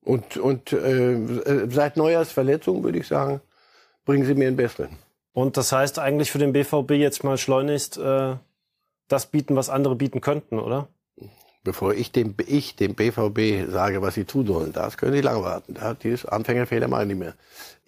[0.03, 1.17] Und, und äh,
[1.69, 3.41] seit Neujahrs Verletzung würde ich sagen,
[4.05, 4.97] bringen Sie mir einen besseren.
[5.31, 8.35] Und das heißt eigentlich für den BVB jetzt mal schleunigst äh,
[9.07, 10.87] das bieten, was andere bieten könnten, oder?
[11.63, 15.43] Bevor ich dem, ich dem BVB sage, was sie tun sollen, das können sie lange
[15.43, 15.75] warten.
[15.75, 17.35] Da dieses Anfängerfehler ich nicht mehr.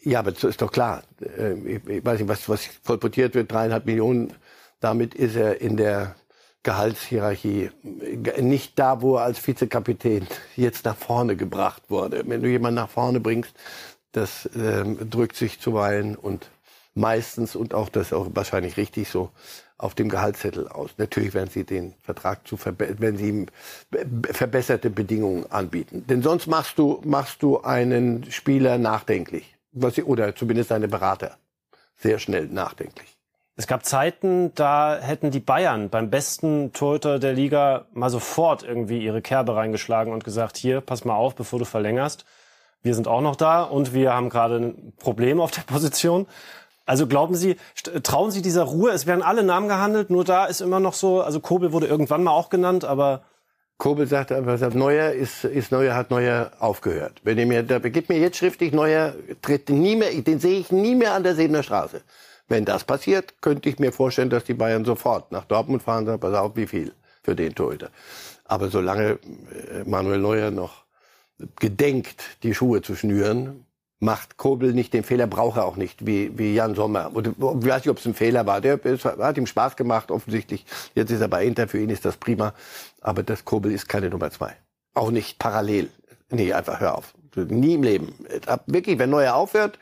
[0.01, 1.03] Ja, aber das ist doch klar.
[1.37, 4.33] Äh, ich, ich weiß nicht, was, was kolportiert wird, dreieinhalb Millionen.
[4.79, 6.15] Damit ist er in der
[6.65, 7.69] Gehaltshierarchie
[8.41, 12.23] nicht da, wo er als Vizekapitän jetzt nach vorne gebracht wurde.
[12.25, 13.53] Wenn du jemanden nach vorne bringst,
[14.11, 16.49] das ähm, drückt sich zuweilen und
[16.95, 19.29] meistens und auch das auch wahrscheinlich richtig so
[19.77, 20.91] auf dem Gehaltszettel aus.
[20.97, 23.45] Natürlich werden sie den Vertrag zu wenn sie ihm
[23.91, 26.05] verbesserte Bedingungen anbieten.
[26.07, 31.37] Denn sonst machst du machst du einen Spieler nachdenklich, was sie, oder zumindest seine Berater
[31.97, 33.14] sehr schnell nachdenklich.
[33.57, 38.99] Es gab Zeiten, da hätten die Bayern beim besten Torhüter der Liga mal sofort irgendwie
[38.99, 42.25] ihre Kerbe reingeschlagen und gesagt, hier, pass mal auf, bevor du verlängerst.
[42.83, 46.27] Wir sind auch noch da und wir haben gerade ein Problem auf der Position.
[46.85, 47.55] Also glauben Sie,
[48.03, 48.91] trauen Sie dieser Ruhe?
[48.91, 52.23] Es werden alle Namen gehandelt, nur da ist immer noch so, also Kobel wurde irgendwann
[52.23, 53.23] mal auch genannt, aber
[53.77, 57.21] Kobel sagt einfach, Neuer ist, ist Neuer, hat Neuer aufgehört.
[57.23, 60.71] Wenn ihr mir, da gibt mir jetzt schriftlich Neuer, tritt nie mehr, den sehe ich
[60.73, 62.01] nie mehr an der Sebener Straße.
[62.47, 66.19] Wenn das passiert, könnte ich mir vorstellen, dass die Bayern sofort nach Dortmund fahren sagen,
[66.19, 67.89] pass auf, wie viel für den Torhüter.
[68.43, 69.11] Aber solange
[69.71, 70.85] äh, Manuel Neuer noch
[71.59, 73.65] gedenkt, die Schuhe zu schnüren,
[73.99, 77.11] macht Kobel nicht den Fehler, braucht er auch nicht, wie, wie Jan Sommer.
[77.13, 78.61] Und ich weiß nicht, ob es ein Fehler war.
[78.61, 80.65] Der ist, hat ihm Spaß gemacht, offensichtlich.
[80.93, 82.53] Jetzt ist er bei Inter, für ihn ist das prima.
[83.01, 84.55] Aber das Kobel ist keine Nummer zwei.
[84.93, 85.89] Auch nicht parallel.
[86.29, 87.13] Nee, einfach hör auf.
[87.35, 88.13] Nie im Leben.
[88.65, 89.77] Wirklich, wenn Neuer aufhört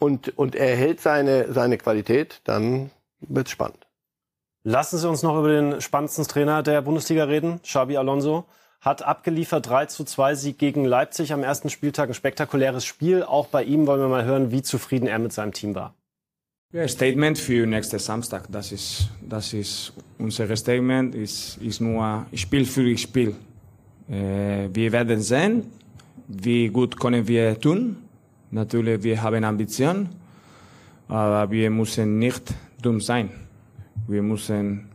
[0.00, 3.86] und, und er hält seine, seine Qualität, dann wird's spannend.
[4.64, 8.46] Lassen Sie uns noch über den spannendsten Trainer der Bundesliga reden, Xabi Alonso
[8.80, 12.08] hat abgeliefert 3 zu 2 Sieg gegen Leipzig am ersten Spieltag.
[12.08, 13.22] Ein spektakuläres Spiel.
[13.22, 15.94] Auch bei ihm wollen wir mal hören, wie zufrieden er mit seinem Team war.
[16.72, 18.46] Ja, Statement für nächsten Samstag.
[18.50, 21.14] Das ist, das ist unser Statement.
[21.14, 23.34] Ist, ist nur Spiel für Spiel.
[24.08, 25.70] Äh, wir werden sehen,
[26.28, 27.96] wie gut können wir tun.
[28.50, 30.08] Natürlich, wir haben Ambition,
[31.08, 33.30] aber wir müssen nicht dumm sein.
[34.08, 34.88] Wir müssen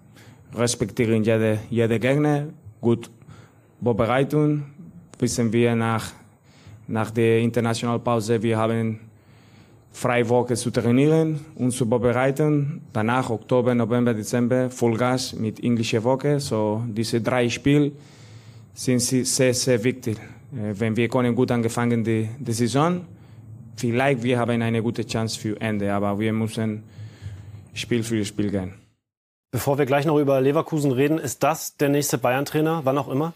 [0.54, 2.48] respektieren jede, jede Gegner,
[2.82, 3.10] gut
[3.84, 4.64] Vorbereitung
[5.20, 6.12] wissen wir nach,
[6.88, 9.00] nach der internationalen Pause, wir haben
[9.92, 12.82] freie Woche zu trainieren und zu vorbereiten.
[12.92, 16.40] Danach Oktober, November, Dezember Vollgas mit englischer Woche.
[16.40, 17.92] So diese drei Spiele
[18.74, 20.18] sind sehr, sehr wichtig.
[20.54, 23.02] Äh, wenn wir können gut angefangen die, die Saison,
[23.76, 26.84] vielleicht wir haben eine gute Chance für Ende, aber wir müssen
[27.74, 28.74] Spiel für Spiel gehen.
[29.52, 33.34] Bevor wir gleich noch über Leverkusen reden, ist das der nächste Bayern-Trainer, wann auch immer?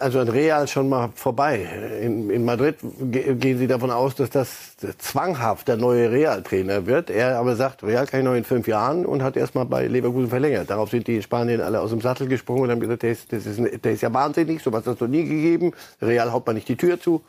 [0.00, 1.66] Also an Real schon mal vorbei.
[2.00, 7.10] In, in Madrid gehen Sie davon aus, dass das zwanghaft der neue Real-Trainer wird.
[7.10, 9.86] Er aber sagt, Real kann ich noch in fünf Jahren und hat erst mal bei
[9.86, 10.70] Leverkusen verlängert.
[10.70, 13.32] Darauf sind die in Spanien alle aus dem Sattel gesprungen und haben gesagt, der ist,
[13.32, 15.72] das ist, der ist ja wahnsinnig, sowas hat es noch nie gegeben.
[16.00, 17.22] Real haut man nicht die Tür zu.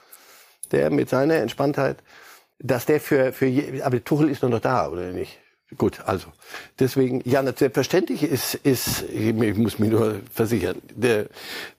[0.71, 1.97] Der mit seiner Entspanntheit,
[2.59, 3.51] dass der für, für,
[3.83, 5.39] aber Tuchel ist noch da, oder nicht?
[5.77, 6.27] Gut, also
[6.79, 11.27] deswegen, ja, selbstverständlich ist, ist, ich muss mich nur versichern, der,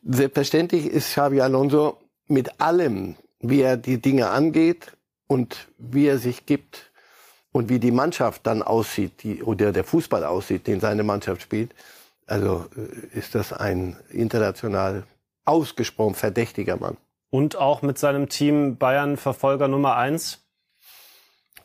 [0.05, 1.99] selbstverständlich ist Xavi Alonso
[2.29, 4.93] mit allem, wie er die Dinge angeht
[5.27, 6.93] und wie er sich gibt
[7.51, 11.75] und wie die Mannschaft dann aussieht, die, oder der Fußball aussieht, den seine Mannschaft spielt,
[12.27, 15.03] also äh, ist das ein international
[15.45, 16.97] ausgesprochen verdächtiger Mann.
[17.31, 20.41] Und auch mit seinem Team Bayern Verfolger Nummer eins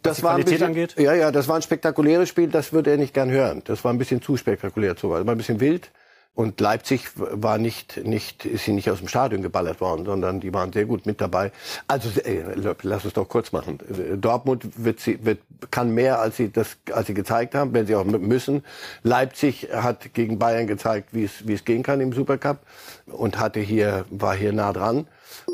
[0.05, 0.95] das war ein bisschen, angeht?
[0.97, 3.63] Ja, ja, das war ein spektakuläres Spiel, das würde er nicht gern hören.
[3.65, 5.91] Das war ein bisschen zu spektakulär, zu, war ein bisschen wild.
[6.35, 10.53] Und Leipzig war nicht, nicht, ist sie nicht aus dem Stadion geballert worden, sondern die
[10.53, 11.53] waren sehr gut mit dabei.
[11.87, 12.43] Also, ey,
[12.81, 13.79] lass es doch kurz machen.
[14.19, 15.39] Dortmund wird sie, wird,
[15.71, 18.65] kann mehr, als sie das, als sie gezeigt haben, wenn sie auch müssen.
[19.01, 22.59] Leipzig hat gegen Bayern gezeigt, wie es, wie es gehen kann im Supercup
[23.07, 25.07] und hatte hier, war hier nah dran.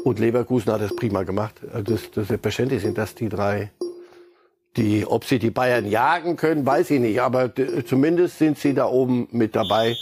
[0.04, 1.62] Und Leverkusen hat es prima gemacht.
[1.72, 3.70] Also das, das selbstverständlich sind das die drei,
[4.78, 7.22] die, ob sie die Bayern jagen können, weiß ich nicht.
[7.22, 7.52] Aber
[7.86, 9.96] zumindest sind sie da oben mit dabei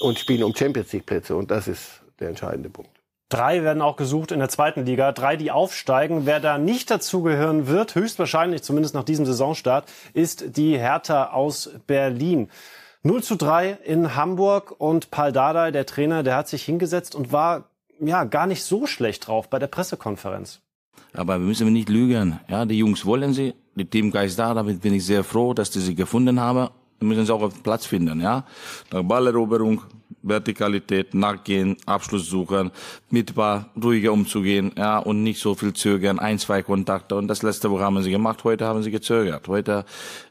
[0.00, 1.36] und spielen um Champions League Plätze.
[1.36, 2.90] Und das ist der entscheidende Punkt.
[3.28, 5.12] Drei werden auch gesucht in der zweiten Liga.
[5.12, 6.24] Drei, die aufsteigen.
[6.24, 12.48] Wer da nicht dazugehören wird, höchstwahrscheinlich, zumindest nach diesem Saisonstart, ist die Hertha aus Berlin.
[13.02, 17.30] 0 zu 3 in Hamburg und Paul Dardai, der Trainer, der hat sich hingesetzt und
[17.30, 17.68] war
[18.00, 20.60] ja gar nicht so schlecht drauf bei der Pressekonferenz.
[21.12, 22.40] Aber wir müssen nicht lügen.
[22.48, 25.80] Ja, die Jungs wollen sie, die Teamgeist da, damit bin ich sehr froh, dass die
[25.80, 26.70] sie gefunden haben.
[27.00, 28.44] Müssen sie auch Platz finden, ja.
[28.92, 29.82] Nach Balleroberung,
[30.22, 32.70] Vertikalität, nachgehen, Abschluss suchen,
[33.10, 37.14] mit paar ruhiger umzugehen, ja, und nicht so viel zögern, ein, zwei Kontakte.
[37.14, 39.46] Und das letzte Woche haben sie gemacht, heute haben sie gezögert.
[39.48, 39.84] Heute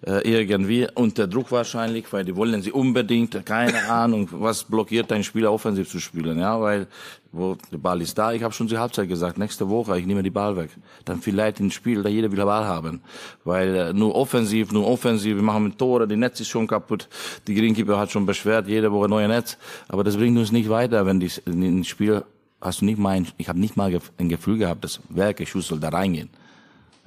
[0.06, 5.24] äh, irgendwie unter Druck wahrscheinlich, weil die wollen sie unbedingt, keine Ahnung, was blockiert dein
[5.24, 6.88] Spieler offensiv zu spielen, ja, weil
[7.38, 8.34] wo der Ball ist da.
[8.34, 10.72] Ich habe schon zur Halbzeit gesagt, nächste Woche, ich nehme die Ball weg.
[11.06, 13.02] Dann vielleicht ein Spiel, da jeder will Ball haben.
[13.44, 17.08] Weil äh, nur offensiv, nur offensiv, wir machen Tore, die Netz ist schon kaputt,
[17.48, 19.58] die Greenkeeper hat schon beschwert, jede Woche neue Netz.
[19.88, 22.24] Aber das bringt uns nicht weiter, wenn die, ein Spiel
[22.60, 25.68] hast du nicht mal, ein, ich habe nicht mal ein Gefühl gehabt, dass welcher Schuss
[25.68, 26.30] soll da reingehen.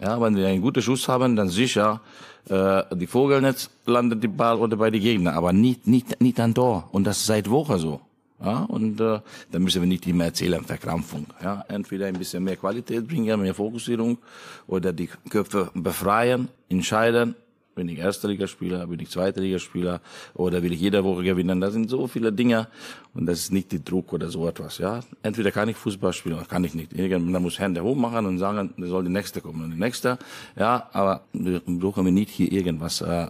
[0.01, 2.01] Ja, wenn wir einen guten Schuss haben, dann sicher,
[2.49, 6.55] äh, die Vogelnetz landet die Ball oder bei den Gegner, aber nicht, nicht, nicht an
[6.55, 6.89] Tor.
[6.93, 8.01] Und das ist seit Wochen so.
[8.43, 11.27] Ja, und äh, da müssen wir nicht immer erzählen, Verkrampfung.
[11.43, 14.19] Ja, entweder ein bisschen mehr Qualität bringen, mehr Fokussierung
[14.67, 17.35] oder die Köpfe befreien, entscheiden.
[17.75, 20.01] Bin ich erster Ligaspieler, bin ich zweiter Ligaspieler
[20.35, 21.61] oder will ich jede Woche gewinnen?
[21.61, 22.67] Das sind so viele Dinge
[23.15, 24.79] und das ist nicht die Druck oder so etwas.
[24.79, 26.93] Ja, entweder kann ich Fußball spielen oder kann ich nicht.
[26.93, 30.19] Irgendwann muss Hände hoch machen und sagen, da soll die nächste kommen und die nächste.
[30.57, 33.29] Ja, aber wir brauchen wir nicht hier irgendwas äh, äh,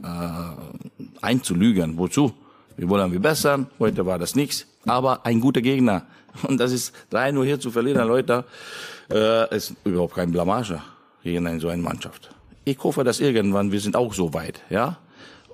[1.20, 1.99] einzulügen.
[1.99, 2.33] Wozu?
[2.80, 3.66] Wir wollen wir bessern.
[3.78, 4.66] Heute war das nichts.
[4.86, 6.06] Aber ein guter Gegner.
[6.48, 8.46] Und das ist 3-0 hier zu verlieren, Leute,
[9.12, 10.80] äh, ist überhaupt kein Blamage
[11.22, 12.30] gegen eine, so eine Mannschaft.
[12.64, 14.96] Ich hoffe, dass irgendwann, wir sind auch so weit, ja.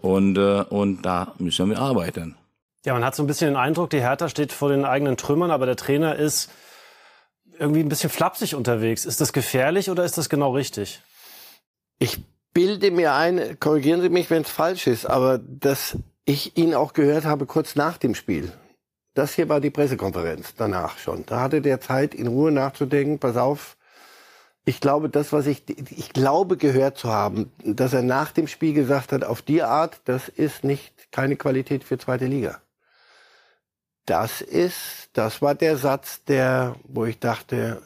[0.03, 2.37] Und, äh, und da müssen wir arbeiten.
[2.85, 5.51] Ja, man hat so ein bisschen den Eindruck, die Hertha steht vor den eigenen Trümmern,
[5.51, 6.49] aber der Trainer ist
[7.59, 9.05] irgendwie ein bisschen flapsig unterwegs.
[9.05, 11.01] Ist das gefährlich oder ist das genau richtig?
[11.99, 12.21] Ich
[12.53, 16.93] bilde mir ein, korrigieren Sie mich, wenn es falsch ist, aber das ich ihn auch
[16.93, 18.53] gehört habe kurz nach dem Spiel.
[19.15, 21.25] Das hier war die Pressekonferenz danach schon.
[21.25, 23.19] Da hatte der Zeit, in Ruhe nachzudenken.
[23.19, 23.79] Pass auf.
[24.67, 25.63] Ich glaube, das, was ich,
[25.97, 30.01] ich glaube gehört zu haben, dass er nach dem Spiel gesagt hat, auf die Art,
[30.05, 32.61] das ist nicht keine Qualität für zweite Liga.
[34.05, 37.81] Das ist, das war der Satz, der, wo ich dachte,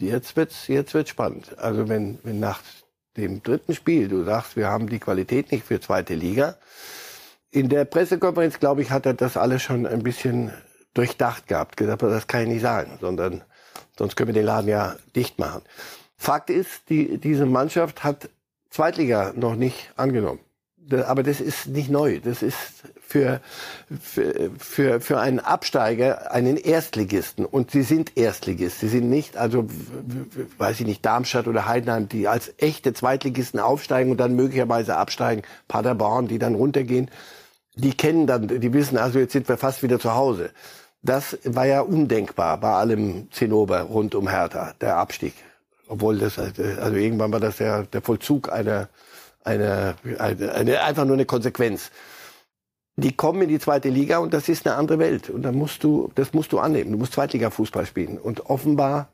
[0.00, 1.56] jetzt wird's, jetzt wird's spannend.
[1.58, 2.60] Also wenn, wenn nach
[3.16, 6.56] dem dritten Spiel du sagst, wir haben die Qualität nicht für zweite Liga,
[7.52, 10.50] in der Pressekonferenz, glaube ich, hat er das alles schon ein bisschen
[10.94, 11.76] durchdacht gehabt.
[11.76, 13.42] Gesagt, das kann ich nicht sagen, sondern
[13.96, 15.62] sonst können wir den Laden ja dicht machen.
[16.16, 18.30] Fakt ist, die, diese Mannschaft hat
[18.70, 20.40] Zweitliga noch nicht angenommen.
[21.06, 22.20] Aber das ist nicht neu.
[22.20, 22.56] Das ist
[23.00, 23.40] für,
[24.58, 27.44] für, für, einen Absteiger einen Erstligisten.
[27.44, 28.80] Und sie sind Erstligist.
[28.80, 29.66] Sie sind nicht, also,
[30.58, 35.42] weiß ich nicht, Darmstadt oder Heidenheim, die als echte Zweitligisten aufsteigen und dann möglicherweise absteigen.
[35.68, 37.10] Paderborn, die dann runtergehen
[37.74, 40.50] die kennen dann, die wissen, also jetzt sind wir fast wieder zu Hause.
[41.02, 45.34] Das war ja undenkbar bei allem Zinnober rund um Hertha, der Abstieg.
[45.88, 48.88] Obwohl das, also irgendwann war das ja der Vollzug einer,
[49.42, 51.90] einer, eine, eine, einfach nur eine Konsequenz.
[52.96, 55.30] Die kommen in die zweite Liga und das ist eine andere Welt.
[55.30, 56.92] Und da musst du, das musst du annehmen.
[56.92, 58.18] Du musst Zweitliga-Fußball spielen.
[58.18, 59.08] Und offenbar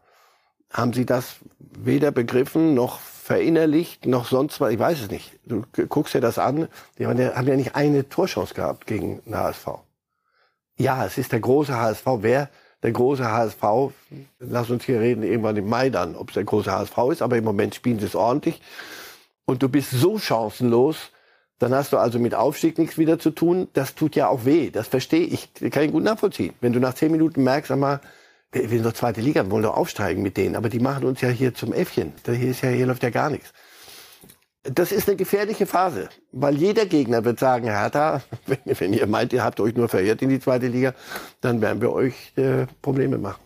[0.70, 4.72] haben sie das weder begriffen noch verinnerlicht, noch sonst was.
[4.72, 5.38] Ich weiß es nicht.
[5.44, 6.66] Du guckst dir das an.
[6.98, 9.66] Die haben ja, nicht eine Torchance gehabt gegen den HSV.
[10.78, 12.06] Ja, es ist der große HSV.
[12.20, 12.48] Wer
[12.82, 13.92] der große HSV,
[14.38, 17.36] lass uns hier reden, irgendwann im Mai dann, ob es der große HSV ist, aber
[17.36, 18.62] im Moment spielen sie es ordentlich.
[19.44, 21.10] Und du bist so chancenlos,
[21.58, 23.68] Dann hast du also mit Aufstieg nichts wieder zu tun.
[23.74, 24.70] Das tut ja auch weh.
[24.70, 25.52] Das verstehe ich.
[25.70, 26.54] Kann ich gut nachvollziehen.
[26.60, 28.00] Wenn du nach zehn Minuten merkst, einmal,
[28.52, 30.56] wir sind doch zweite Liga, wollen doch aufsteigen mit denen.
[30.56, 32.12] Aber die machen uns ja hier zum Äffchen.
[32.24, 33.52] Hier, ist ja, hier läuft ja gar nichts.
[34.62, 39.32] Das ist eine gefährliche Phase, weil jeder Gegner wird sagen, Hertha, wenn, wenn ihr meint,
[39.32, 40.94] ihr habt euch nur verirrt in die zweite Liga,
[41.40, 43.40] dann werden wir euch äh, Probleme machen.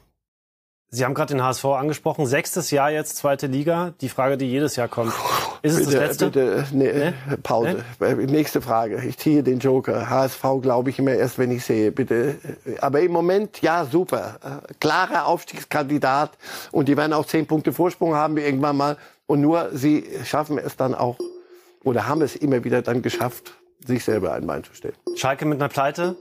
[0.88, 2.26] Sie haben gerade den HSV angesprochen.
[2.26, 3.94] Sechstes Jahr jetzt, zweite Liga.
[4.02, 5.14] Die Frage, die jedes Jahr kommt.
[5.62, 6.24] Ist es bitte, das letzte?
[6.26, 7.36] Bitte, nee, nee?
[7.42, 7.84] Pause.
[8.00, 8.14] Nee?
[8.26, 9.00] Nächste Frage.
[9.06, 10.10] Ich ziehe den Joker.
[10.10, 11.92] HSV glaube ich immer erst, wenn ich sehe.
[11.92, 12.36] Bitte.
[12.80, 14.60] Aber im Moment, ja, super.
[14.80, 16.32] Klarer Aufstiegskandidat.
[16.72, 18.96] Und die werden auch zehn Punkte Vorsprung haben irgendwann mal.
[19.26, 21.18] Und nur sie schaffen es dann auch,
[21.84, 23.54] oder haben es immer wieder dann geschafft,
[23.86, 24.94] sich selber ein Bein zu stellen.
[25.14, 26.16] Schalke mit einer Pleite?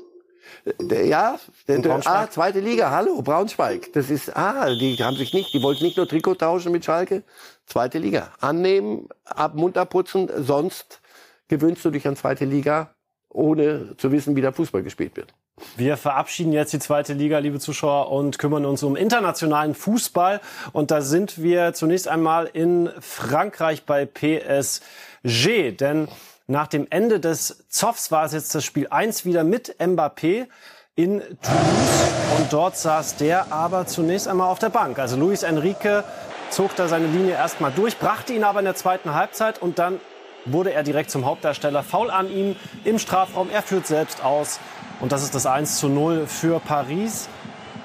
[0.80, 3.94] Ja, der, ah, zweite Liga, hallo, Braunschweig.
[3.94, 7.24] Das ist, ah, die haben sich nicht, die wollten nicht nur Trikot tauschen mit Schalke.
[7.66, 8.32] Zweite Liga.
[8.40, 11.02] Annehmen, ab Mund abputzen, sonst
[11.48, 12.94] gewöhnst du dich an zweite Liga,
[13.30, 15.34] ohne zu wissen, wie der Fußball gespielt wird.
[15.78, 20.42] Wir verabschieden jetzt die zweite Liga, liebe Zuschauer, und kümmern uns um internationalen Fußball.
[20.74, 25.72] Und da sind wir zunächst einmal in Frankreich bei PSG.
[25.72, 26.08] Denn
[26.52, 30.48] nach dem Ende des Zoffs war es jetzt das Spiel 1 wieder mit Mbappé
[30.96, 32.38] in Toulouse.
[32.38, 35.00] Und dort saß der aber zunächst einmal auf der Bank.
[35.00, 36.04] Also Luis Enrique
[36.50, 40.02] zog da seine Linie erstmal durch, brachte ihn aber in der zweiten Halbzeit und dann
[40.44, 41.84] wurde er direkt zum Hauptdarsteller.
[41.84, 43.50] Foul an ihm im Strafraum.
[43.50, 44.60] Er führt selbst aus.
[45.00, 47.30] Und das ist das 1 zu 0 für Paris.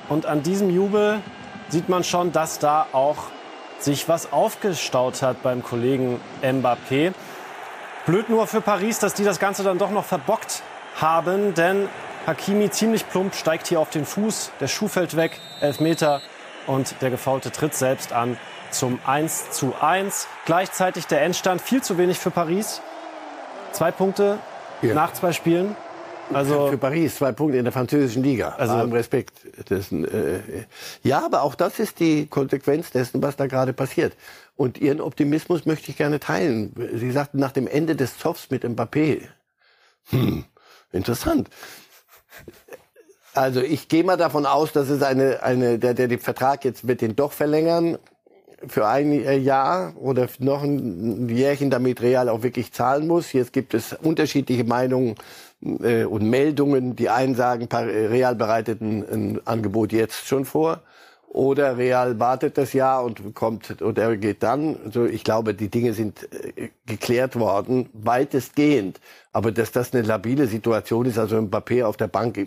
[0.08, 1.20] Und an diesem Jubel
[1.68, 3.28] sieht man schon, dass da auch
[3.78, 7.12] sich was aufgestaut hat beim Kollegen Mbappé.
[8.06, 10.62] Blöd nur für Paris, dass die das Ganze dann doch noch verbockt
[10.94, 11.88] haben, denn
[12.24, 16.22] Hakimi ziemlich plump steigt hier auf den Fuß, der Schuh fällt weg, elf Meter
[16.68, 18.38] und der Gefaulte tritt selbst an
[18.70, 20.28] zum 1 zu 1.
[20.44, 22.80] Gleichzeitig der Endstand viel zu wenig für Paris.
[23.72, 24.38] Zwei Punkte
[24.82, 24.94] ja.
[24.94, 25.76] nach zwei Spielen.
[26.32, 28.54] Also für Paris zwei Punkte in der französischen Liga.
[28.58, 29.32] Also allem Respekt.
[29.68, 30.40] Dessen, äh,
[31.02, 34.12] ja, aber auch das ist die Konsequenz dessen, was da gerade passiert.
[34.56, 36.74] Und Ihren Optimismus möchte ich gerne teilen.
[36.94, 39.20] Sie sagten nach dem Ende des Zoffs mit Mbappé.
[40.08, 40.44] Hm,
[40.92, 41.48] interessant.
[43.34, 46.88] Also ich gehe mal davon aus, dass es eine, eine der, der den Vertrag jetzt
[46.88, 47.98] wird den doch verlängern
[48.66, 53.34] für ein Jahr oder noch ein Jährchen, damit Real auch wirklich zahlen muss.
[53.34, 55.16] Jetzt gibt es unterschiedliche Meinungen
[55.82, 56.96] äh, und Meldungen.
[56.96, 60.80] Die einen sagen, Real bereitet ein, ein Angebot jetzt schon vor.
[61.28, 64.76] Oder Real wartet das Jahr und kommt oder geht dann.
[64.84, 69.00] Also ich glaube, die Dinge sind äh, geklärt worden, weitestgehend.
[69.32, 72.38] Aber dass das eine labile Situation ist, also Mbappé auf der Bank,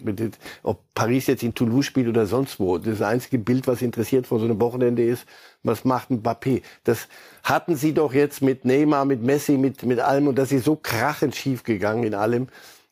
[0.64, 4.40] ob Paris jetzt in Toulouse spielt oder sonst wo, das einzige Bild, was interessiert vor
[4.40, 5.28] so einem Wochenende ist,
[5.62, 6.64] was macht Mbappé?
[6.86, 7.08] Das
[7.44, 10.76] hatten sie doch jetzt mit Neymar, mit Messi, mit, mit allem und das ist so
[10.76, 12.48] krachend schief gegangen in allem.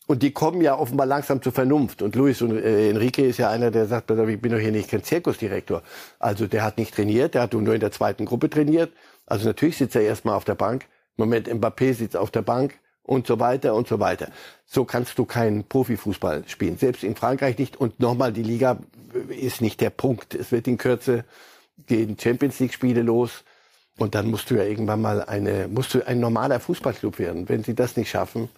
[0.08, 2.02] Und die kommen ja offenbar langsam zur Vernunft.
[2.02, 4.90] Und Luis und äh, Enrique ist ja einer, der sagt, ich bin doch hier nicht
[4.90, 5.84] kein Zirkusdirektor.
[6.18, 8.94] Also der hat nicht trainiert, der hat nur in der zweiten Gruppe trainiert.
[9.26, 10.86] Also natürlich sitzt er erstmal auf der Bank.
[11.18, 14.30] Moment, Mbappé sitzt auf der Bank und so weiter und so weiter.
[14.66, 16.78] So kannst du keinen Profifußball spielen.
[16.78, 17.76] Selbst in Frankreich nicht.
[17.76, 18.80] Und nochmal, die Liga
[19.30, 20.36] ist nicht der Punkt.
[20.36, 21.26] Es wird in Kürze
[21.86, 23.44] gehen Champions League Spiele los.
[23.98, 27.50] Und dann musst du ja irgendwann mal eine, musst du ein normaler Fußballclub werden.
[27.50, 28.50] Wenn sie das nicht schaffen,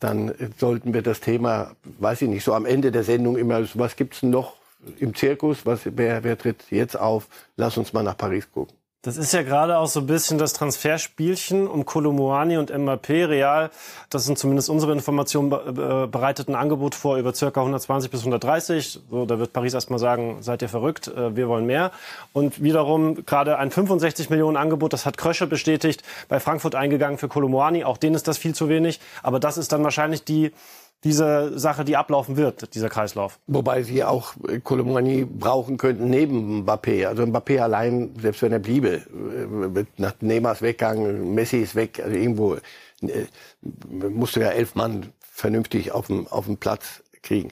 [0.00, 3.96] dann sollten wir das Thema, weiß ich nicht, so am Ende der Sendung immer, was
[3.96, 4.56] gibt's noch
[4.98, 5.66] im Zirkus?
[5.66, 7.28] Was, wer, wer tritt jetzt auf?
[7.56, 8.79] Lass uns mal nach Paris gucken.
[9.02, 13.30] Das ist ja gerade auch so ein bisschen das Transferspielchen um Kolomoani und Mbappé.
[13.30, 13.70] Real,
[14.10, 19.00] das sind zumindest unsere Informationen, bereitet ein Angebot vor über circa 120 bis 130.
[19.10, 21.92] So, da wird Paris erstmal sagen, seid ihr verrückt, äh, wir wollen mehr.
[22.34, 27.28] Und wiederum gerade ein 65 Millionen Angebot, das hat Krösche bestätigt, bei Frankfurt eingegangen für
[27.28, 27.84] Kolomoani.
[27.84, 29.00] Auch denen ist das viel zu wenig.
[29.22, 30.52] Aber das ist dann wahrscheinlich die
[31.04, 33.38] diese Sache, die ablaufen wird, dieser Kreislauf.
[33.46, 34.34] Wobei sie auch
[34.64, 37.06] Kolomani brauchen könnten neben Mbappé.
[37.06, 42.16] Also Mbappé allein, selbst wenn er bliebe, äh, nach Neymars Weggang, Messi ist weg, also
[42.16, 43.26] irgendwo äh,
[43.90, 47.50] musst du ja elf Mann vernünftig auf dem, auf dem Platz kriegen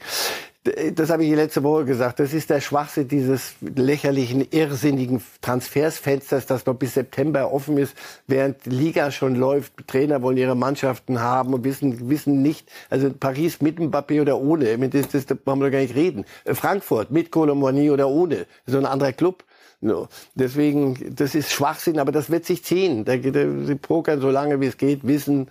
[0.95, 6.67] das habe ich letzte Woche gesagt, das ist der Schwachsinn dieses lächerlichen, irrsinnigen Transfersfensters, das
[6.67, 7.95] noch bis September offen ist,
[8.27, 9.73] während Liga schon läuft.
[9.87, 14.79] Trainer wollen ihre Mannschaften haben und wissen, wissen nicht, also Paris mit Mbappé oder ohne,
[14.89, 16.25] das, das, das wollen wir gar nicht reden.
[16.47, 19.45] Frankfurt mit Colomani oder ohne, so ein anderer Club.
[19.81, 20.09] No.
[20.35, 23.05] Deswegen, das ist Schwachsinn, aber das wird sich ziehen.
[23.05, 25.49] Da, da, sie pokern so lange wie es geht, wissen,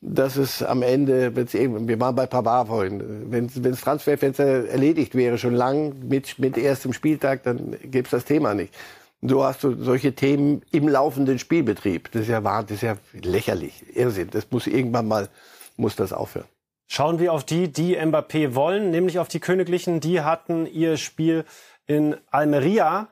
[0.00, 5.14] dass es am Ende, wenn's eben, wir waren bei Pavard vorhin, wenn das Transferfenster erledigt
[5.14, 8.74] wäre, schon lang mit, mit erstem Spieltag, dann gäbe es das Thema nicht.
[9.22, 12.10] So hast du solche Themen im laufenden Spielbetrieb.
[12.12, 14.30] Das ist ja wahr, das ist ja lächerlich, Irrsinn.
[14.30, 15.28] Das muss irgendwann mal
[15.76, 16.46] muss das aufhören.
[16.86, 20.00] Schauen wir auf die, die Mbappé wollen, nämlich auf die Königlichen.
[20.00, 21.44] Die hatten ihr Spiel
[21.86, 23.08] in Almeria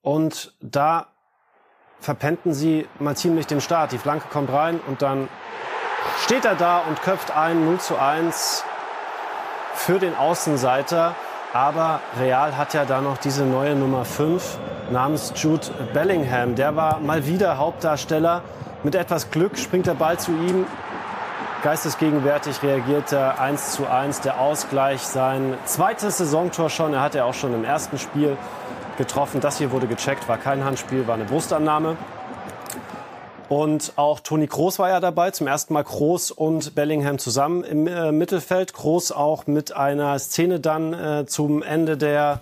[0.00, 1.08] und da
[2.00, 3.92] verpennten sie mal ziemlich den Start.
[3.92, 5.28] Die Flanke kommt rein und dann
[6.24, 8.64] steht er da und köpft ein 0 zu 1
[9.74, 11.14] für den Außenseiter.
[11.52, 14.58] Aber Real hat ja da noch diese neue Nummer 5
[14.90, 16.54] namens Jude Bellingham.
[16.54, 18.42] Der war mal wieder Hauptdarsteller.
[18.82, 20.66] Mit etwas Glück springt der Ball zu ihm.
[21.62, 24.20] Geistesgegenwärtig reagiert er 1 zu 1.
[24.20, 26.94] Der Ausgleich, sein zweites Saisontor schon.
[26.94, 28.36] Er hat ja auch schon im ersten Spiel
[28.96, 29.40] getroffen.
[29.40, 31.96] Das hier wurde gecheckt, war kein Handspiel, war eine Brustannahme.
[33.50, 35.32] Und auch Toni Kroos war ja dabei.
[35.32, 38.72] Zum ersten Mal Kroos und Bellingham zusammen im äh, Mittelfeld.
[38.74, 42.38] Kroos auch mit einer Szene dann äh, zum Ende der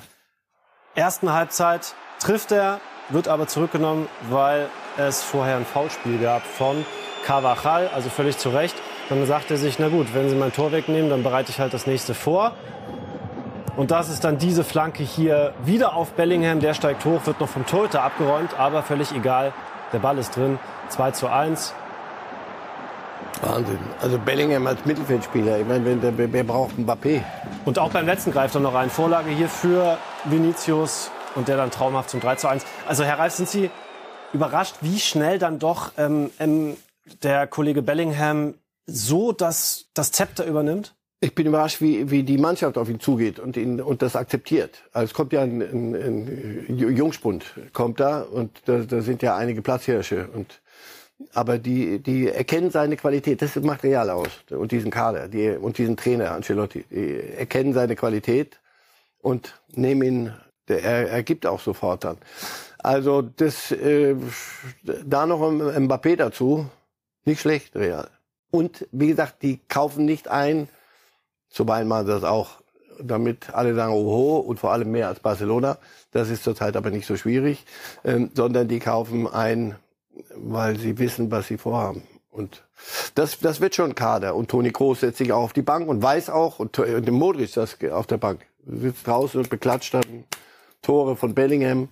[0.95, 1.95] ersten Halbzeit.
[2.21, 6.85] Trifft er, wird aber zurückgenommen, weil es vorher ein Foulspiel gab von
[7.25, 8.77] Carvajal, also völlig zu Recht.
[9.09, 11.73] Dann sagt er sich, na gut, wenn Sie mein Tor wegnehmen, dann bereite ich halt
[11.73, 12.53] das nächste vor.
[13.79, 16.61] Und das ist dann diese Flanke hier wieder auf Bellingham.
[16.61, 19.55] Der steigt hoch, wird noch vom Torhüter abgeräumt, aber völlig egal.
[19.95, 20.59] Der Ball ist drin.
[20.89, 21.75] 2 zu 1.
[23.41, 23.79] Wahnsinn.
[24.01, 25.61] Also Bellingham als Mittelfeldspieler.
[25.61, 27.23] Ich meine, wer, wer braucht Mbappé?
[27.65, 31.71] Und auch beim letzten greift er noch eine Vorlage hier für Vinicius und der dann
[31.71, 32.65] traumhaft zum 3 zu 1.
[32.87, 33.71] Also Herr Reif, sind Sie
[34.33, 36.77] überrascht, wie schnell dann doch ähm, ähm,
[37.23, 38.55] der Kollege Bellingham
[38.87, 40.95] so das, das Zepter übernimmt?
[41.21, 44.85] Ich bin überrascht, wie, wie die Mannschaft auf ihn zugeht und ihn und das akzeptiert.
[44.93, 45.95] Also es kommt ja ein, ein,
[46.69, 50.61] ein Jungspund, kommt da und da, da sind ja einige Platzhirsche und
[51.35, 53.43] aber die, die erkennen seine Qualität.
[53.43, 54.29] Das macht Real aus.
[54.51, 56.85] Und diesen Kader die, und diesen Trainer, Ancelotti.
[56.91, 58.61] Die erkennen seine Qualität
[59.21, 60.33] und nehmen ihn,
[60.69, 62.19] der, er, er gibt auch sofort dann.
[62.79, 64.15] Also das, äh,
[65.05, 66.67] da noch ein Mbappé dazu,
[67.25, 68.09] nicht schlecht, Real.
[68.51, 70.69] Und wie gesagt, die kaufen nicht ein,
[71.59, 72.61] machen sie das auch,
[73.01, 75.79] damit alle sagen, oho, und vor allem mehr als Barcelona.
[76.11, 77.65] Das ist zurzeit aber nicht so schwierig,
[78.05, 79.77] ähm, sondern die kaufen ein,
[80.35, 82.03] weil sie wissen, was sie vorhaben.
[82.31, 82.65] Und
[83.15, 84.35] das, das wird schon Kader.
[84.35, 87.53] Und Toni Kroos setzt sich auch auf die Bank und weiß auch, und, und Modric
[87.53, 90.25] das auf der Bank, sitzt draußen und beklatscht dann
[90.83, 91.89] Tore von Bellingham.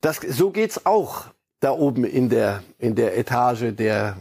[0.00, 1.26] Das, so geht's auch
[1.60, 4.16] da oben in der, in der Etage der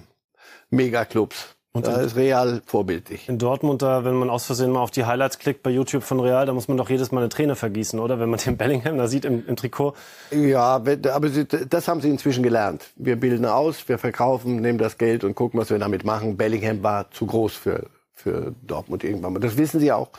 [0.69, 1.54] Megaclubs.
[1.75, 3.27] Und da ist Real vorbildlich.
[3.27, 6.21] In Dortmund, da, wenn man aus Versehen mal auf die Highlights klickt bei YouTube von
[6.21, 8.17] Real, da muss man doch jedes Mal eine Träne vergießen, oder?
[8.17, 9.93] Wenn man den Bellingham da sieht im, im Trikot.
[10.31, 12.85] Ja, aber das haben sie inzwischen gelernt.
[12.95, 16.37] Wir bilden aus, wir verkaufen, nehmen das Geld und gucken, was wir damit machen.
[16.37, 19.39] Bellingham war zu groß für, für Dortmund irgendwann mal.
[19.39, 20.11] Das wissen sie auch.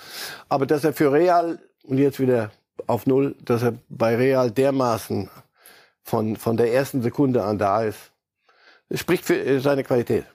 [0.50, 2.50] Aber dass er für Real, und jetzt wieder
[2.86, 5.30] auf Null, dass er bei Real dermaßen
[6.02, 8.12] von, von der ersten Sekunde an da ist,
[8.92, 10.26] spricht für seine Qualität.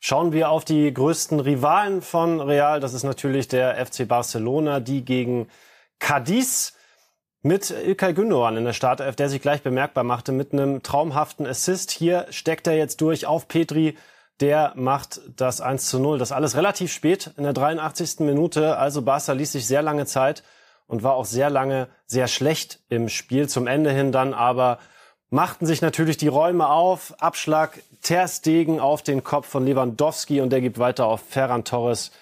[0.00, 2.78] Schauen wir auf die größten Rivalen von Real.
[2.78, 5.48] Das ist natürlich der FC Barcelona, die gegen
[5.98, 6.74] Cadiz
[7.42, 11.90] mit Ilkay Gündogan in der Startelf, der sich gleich bemerkbar machte mit einem traumhaften Assist.
[11.90, 13.96] Hier steckt er jetzt durch auf Petri.
[14.40, 16.18] Der macht das 1 zu 0.
[16.18, 18.20] Das alles relativ spät in der 83.
[18.20, 18.76] Minute.
[18.76, 20.44] Also Barca ließ sich sehr lange Zeit
[20.86, 23.48] und war auch sehr lange sehr schlecht im Spiel.
[23.48, 24.78] Zum Ende hin dann aber
[25.30, 27.14] machten sich natürlich die Räume auf.
[27.20, 32.12] Abschlag Ter Stegen auf den Kopf von Lewandowski und der gibt weiter auf Ferran Torres,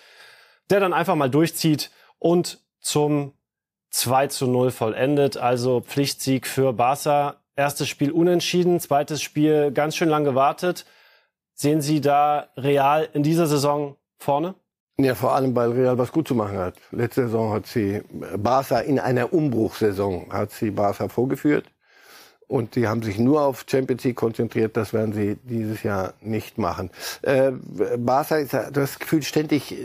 [0.70, 3.32] der dann einfach mal durchzieht und zum
[3.90, 5.36] 2 zu 0 vollendet.
[5.36, 7.36] Also Pflichtsieg für Barca.
[7.54, 10.84] Erstes Spiel unentschieden, zweites Spiel ganz schön lang gewartet.
[11.54, 14.54] Sehen Sie da Real in dieser Saison vorne?
[14.98, 16.74] Ja, vor allem, weil Real was gut zu machen hat.
[16.90, 18.02] Letzte Saison hat sie
[18.36, 21.66] Barca in einer Umbruchssaison hat sie Barca vorgeführt.
[22.48, 24.76] Und die haben sich nur auf Champions League konzentriert.
[24.76, 26.90] Das werden sie dieses Jahr nicht machen.
[27.22, 27.50] Äh,
[27.98, 29.76] Barca ist das Gefühl ständig äh,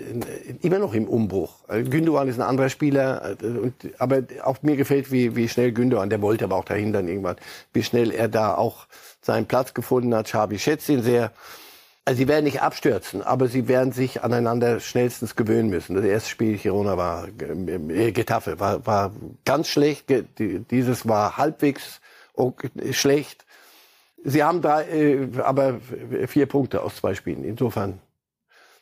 [0.62, 1.55] immer noch im Umbruch.
[1.68, 3.36] Also Gündogan ist ein anderer Spieler.
[3.41, 6.93] Äh, und, aber auch mir gefällt, wie, wie schnell Gündogan, der wollte aber auch dahin
[6.93, 7.38] dann irgendwann,
[7.74, 8.86] wie schnell er da auch
[9.22, 10.28] seinen Platz gefunden hat.
[10.28, 11.32] Xabi schätzt ihn sehr.
[12.05, 15.95] Also sie werden nicht abstürzen, aber sie werden sich aneinander schnellstens gewöhnen müssen.
[15.95, 19.12] Das erste Spiel Girona war äh, Getafe war, war
[19.45, 20.05] ganz schlecht.
[20.38, 22.01] Dieses war halbwegs
[22.91, 23.45] schlecht.
[24.23, 25.79] Sie haben drei, äh, aber
[26.27, 27.43] vier Punkte aus zwei Spielen.
[27.43, 27.99] Insofern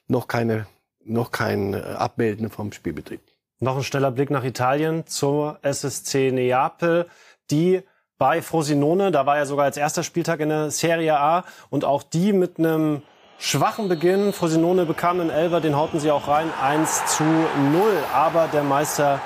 [0.07, 0.67] noch keine,
[1.03, 3.21] noch kein äh, Abmelden vom Spielbetrieb.
[3.59, 7.07] Noch ein schneller Blick nach Italien zur SSC Neapel,
[7.51, 7.83] die
[8.17, 12.03] bei Frosinone, da war ja sogar als erster Spieltag in der Serie A und auch
[12.03, 13.01] die mit einem
[13.37, 14.33] schwachen Beginn.
[14.33, 17.47] Frosinone bekam einen Elber, den hauten sie auch rein, 1 zu 0.
[18.13, 19.21] Aber der Meister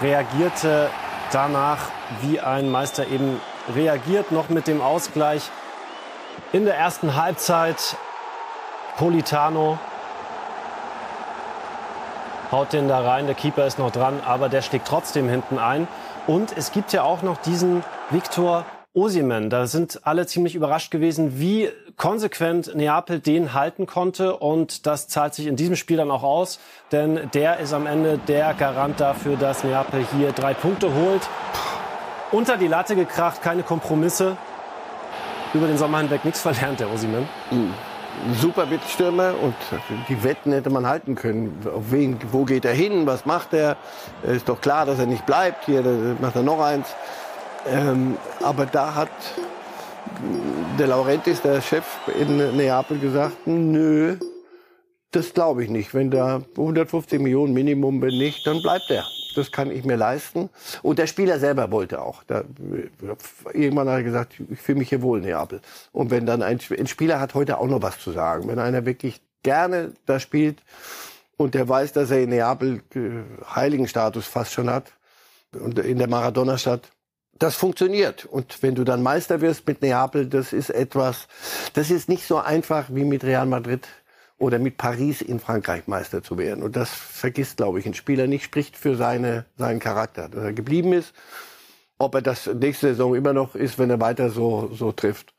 [0.00, 0.90] reagierte
[1.32, 1.90] danach,
[2.22, 3.40] wie ein Meister eben
[3.74, 5.50] reagiert noch mit dem Ausgleich
[6.52, 7.96] in der ersten Halbzeit.
[8.96, 9.78] Politano
[12.50, 13.26] haut den da rein.
[13.26, 15.88] Der Keeper ist noch dran, aber der schlägt trotzdem hinten ein.
[16.26, 19.50] Und es gibt ja auch noch diesen Viktor Osimen.
[19.50, 24.36] Da sind alle ziemlich überrascht gewesen, wie konsequent Neapel den halten konnte.
[24.36, 26.58] Und das zahlt sich in diesem Spiel dann auch aus,
[26.90, 31.22] denn der ist am Ende der Garant dafür, dass Neapel hier drei Punkte holt.
[32.32, 34.36] Unter die Latte gekracht, keine Kompromisse.
[35.52, 37.28] Über den Sommer hinweg nichts verlernt, der Osimen.
[37.50, 37.74] Mhm
[38.40, 39.54] super Mittelstürmer und
[40.08, 41.66] die Wetten hätte man halten können.
[41.66, 43.06] Auf wen, wo geht er hin?
[43.06, 43.76] Was macht er?
[44.22, 45.64] Ist doch klar, dass er nicht bleibt.
[45.66, 45.82] Hier
[46.20, 46.88] macht er noch eins.
[47.66, 49.10] Ähm, aber da hat
[50.78, 51.84] der Laurentis, der Chef
[52.18, 54.16] in Neapel, gesagt, nö,
[55.12, 55.94] das glaube ich nicht.
[55.94, 59.04] Wenn da 150 Millionen Minimum bin nicht, dann bleibt er.
[59.34, 60.50] Das kann ich mir leisten.
[60.82, 62.22] Und der Spieler selber wollte auch.
[62.24, 62.44] Da,
[63.52, 65.60] irgendwann hat er gesagt, ich fühle mich hier wohl in Neapel.
[65.92, 68.48] Und wenn dann ein, ein Spieler hat heute auch noch was zu sagen.
[68.48, 70.58] Wenn einer wirklich gerne da spielt
[71.36, 74.92] und der weiß, dass er in Neapel äh, Heiligenstatus fast schon hat
[75.52, 76.90] und in der Maradona-Stadt,
[77.38, 78.26] das funktioniert.
[78.26, 81.26] Und wenn du dann Meister wirst mit Neapel, das ist etwas,
[81.72, 83.88] das ist nicht so einfach wie mit Real Madrid
[84.40, 86.62] oder mit Paris in Frankreich Meister zu werden.
[86.62, 90.52] Und das vergisst, glaube ich, ein Spieler nicht, spricht für seine, seinen Charakter, dass er
[90.54, 91.12] geblieben ist.
[91.98, 95.34] Ob er das nächste Saison immer noch ist, wenn er weiter so, so trifft,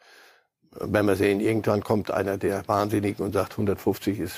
[0.79, 1.39] werden wir sehen.
[1.39, 4.37] Irgendwann kommt einer der Wahnsinnigen und sagt, 150 ist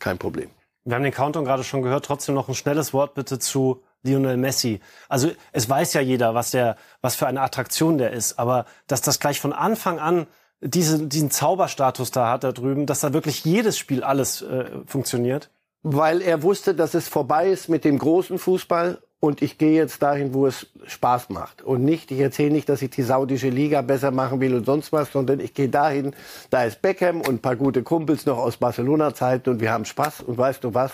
[0.00, 0.50] kein Problem.
[0.84, 2.04] Wir haben den Countdown gerade schon gehört.
[2.04, 4.80] Trotzdem noch ein schnelles Wort bitte zu Lionel Messi.
[5.08, 8.40] Also es weiß ja jeder, was der, was für eine Attraktion der ist.
[8.40, 10.26] Aber dass das gleich von Anfang an
[10.62, 15.50] diese, diesen Zauberstatus da hat da drüben, dass da wirklich jedes Spiel alles äh, funktioniert.
[15.82, 20.00] Weil er wusste, dass es vorbei ist mit dem großen Fußball und ich gehe jetzt
[20.02, 21.62] dahin, wo es Spaß macht.
[21.62, 24.92] Und nicht, ich erzähle nicht, dass ich die saudische Liga besser machen will und sonst
[24.92, 26.14] was, sondern ich gehe dahin,
[26.50, 30.22] da ist Beckham und ein paar gute Kumpels noch aus Barcelona-Zeiten und wir haben Spaß
[30.22, 30.92] und weißt du was,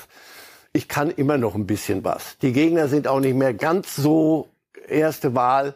[0.73, 2.39] ich kann immer noch ein bisschen was.
[2.39, 4.49] Die Gegner sind auch nicht mehr ganz so
[4.89, 5.75] erste Wahl.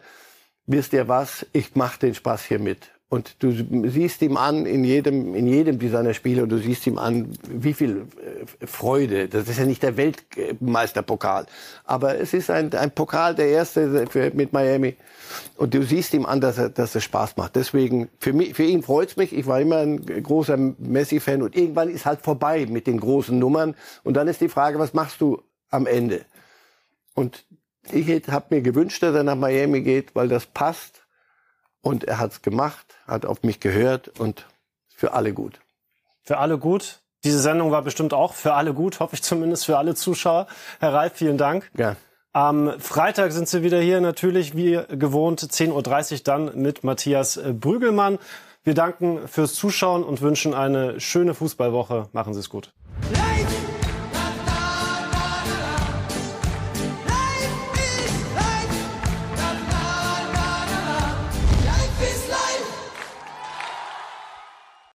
[0.66, 1.46] Wisst ihr was?
[1.52, 2.90] Ich mache den Spaß hier mit.
[3.12, 3.52] Und du
[3.90, 7.74] siehst ihm an in jedem, in jedem dieser Spiele und du siehst ihm an, wie
[7.74, 9.28] viel äh, Freude.
[9.28, 11.44] Das ist ja nicht der Weltmeisterpokal.
[11.84, 14.96] Aber es ist ein, ein Pokal, der erste für, mit Miami.
[15.58, 17.54] Und du siehst ihm an, dass er, dass er Spaß macht.
[17.54, 19.36] Deswegen, für, mich, für ihn freut's mich.
[19.36, 23.74] Ich war immer ein großer Messi-Fan und irgendwann ist halt vorbei mit den großen Nummern.
[24.04, 26.24] Und dann ist die Frage, was machst du am Ende?
[27.12, 27.44] Und
[27.90, 31.01] ich habe mir gewünscht, dass er nach Miami geht, weil das passt
[31.82, 34.46] und er hat's gemacht, hat auf mich gehört und
[34.88, 35.60] für alle gut.
[36.22, 37.00] Für alle gut.
[37.24, 40.46] Diese Sendung war bestimmt auch für alle gut, hoffe ich zumindest für alle Zuschauer.
[40.80, 41.70] Herr Reif, vielen Dank.
[41.76, 41.96] Ja.
[42.32, 48.18] Am Freitag sind Sie wieder hier, natürlich wie gewohnt, 10.30 Uhr dann mit Matthias Brügelmann.
[48.64, 52.08] Wir danken fürs Zuschauen und wünschen eine schöne Fußballwoche.
[52.12, 52.72] Machen Sie es gut.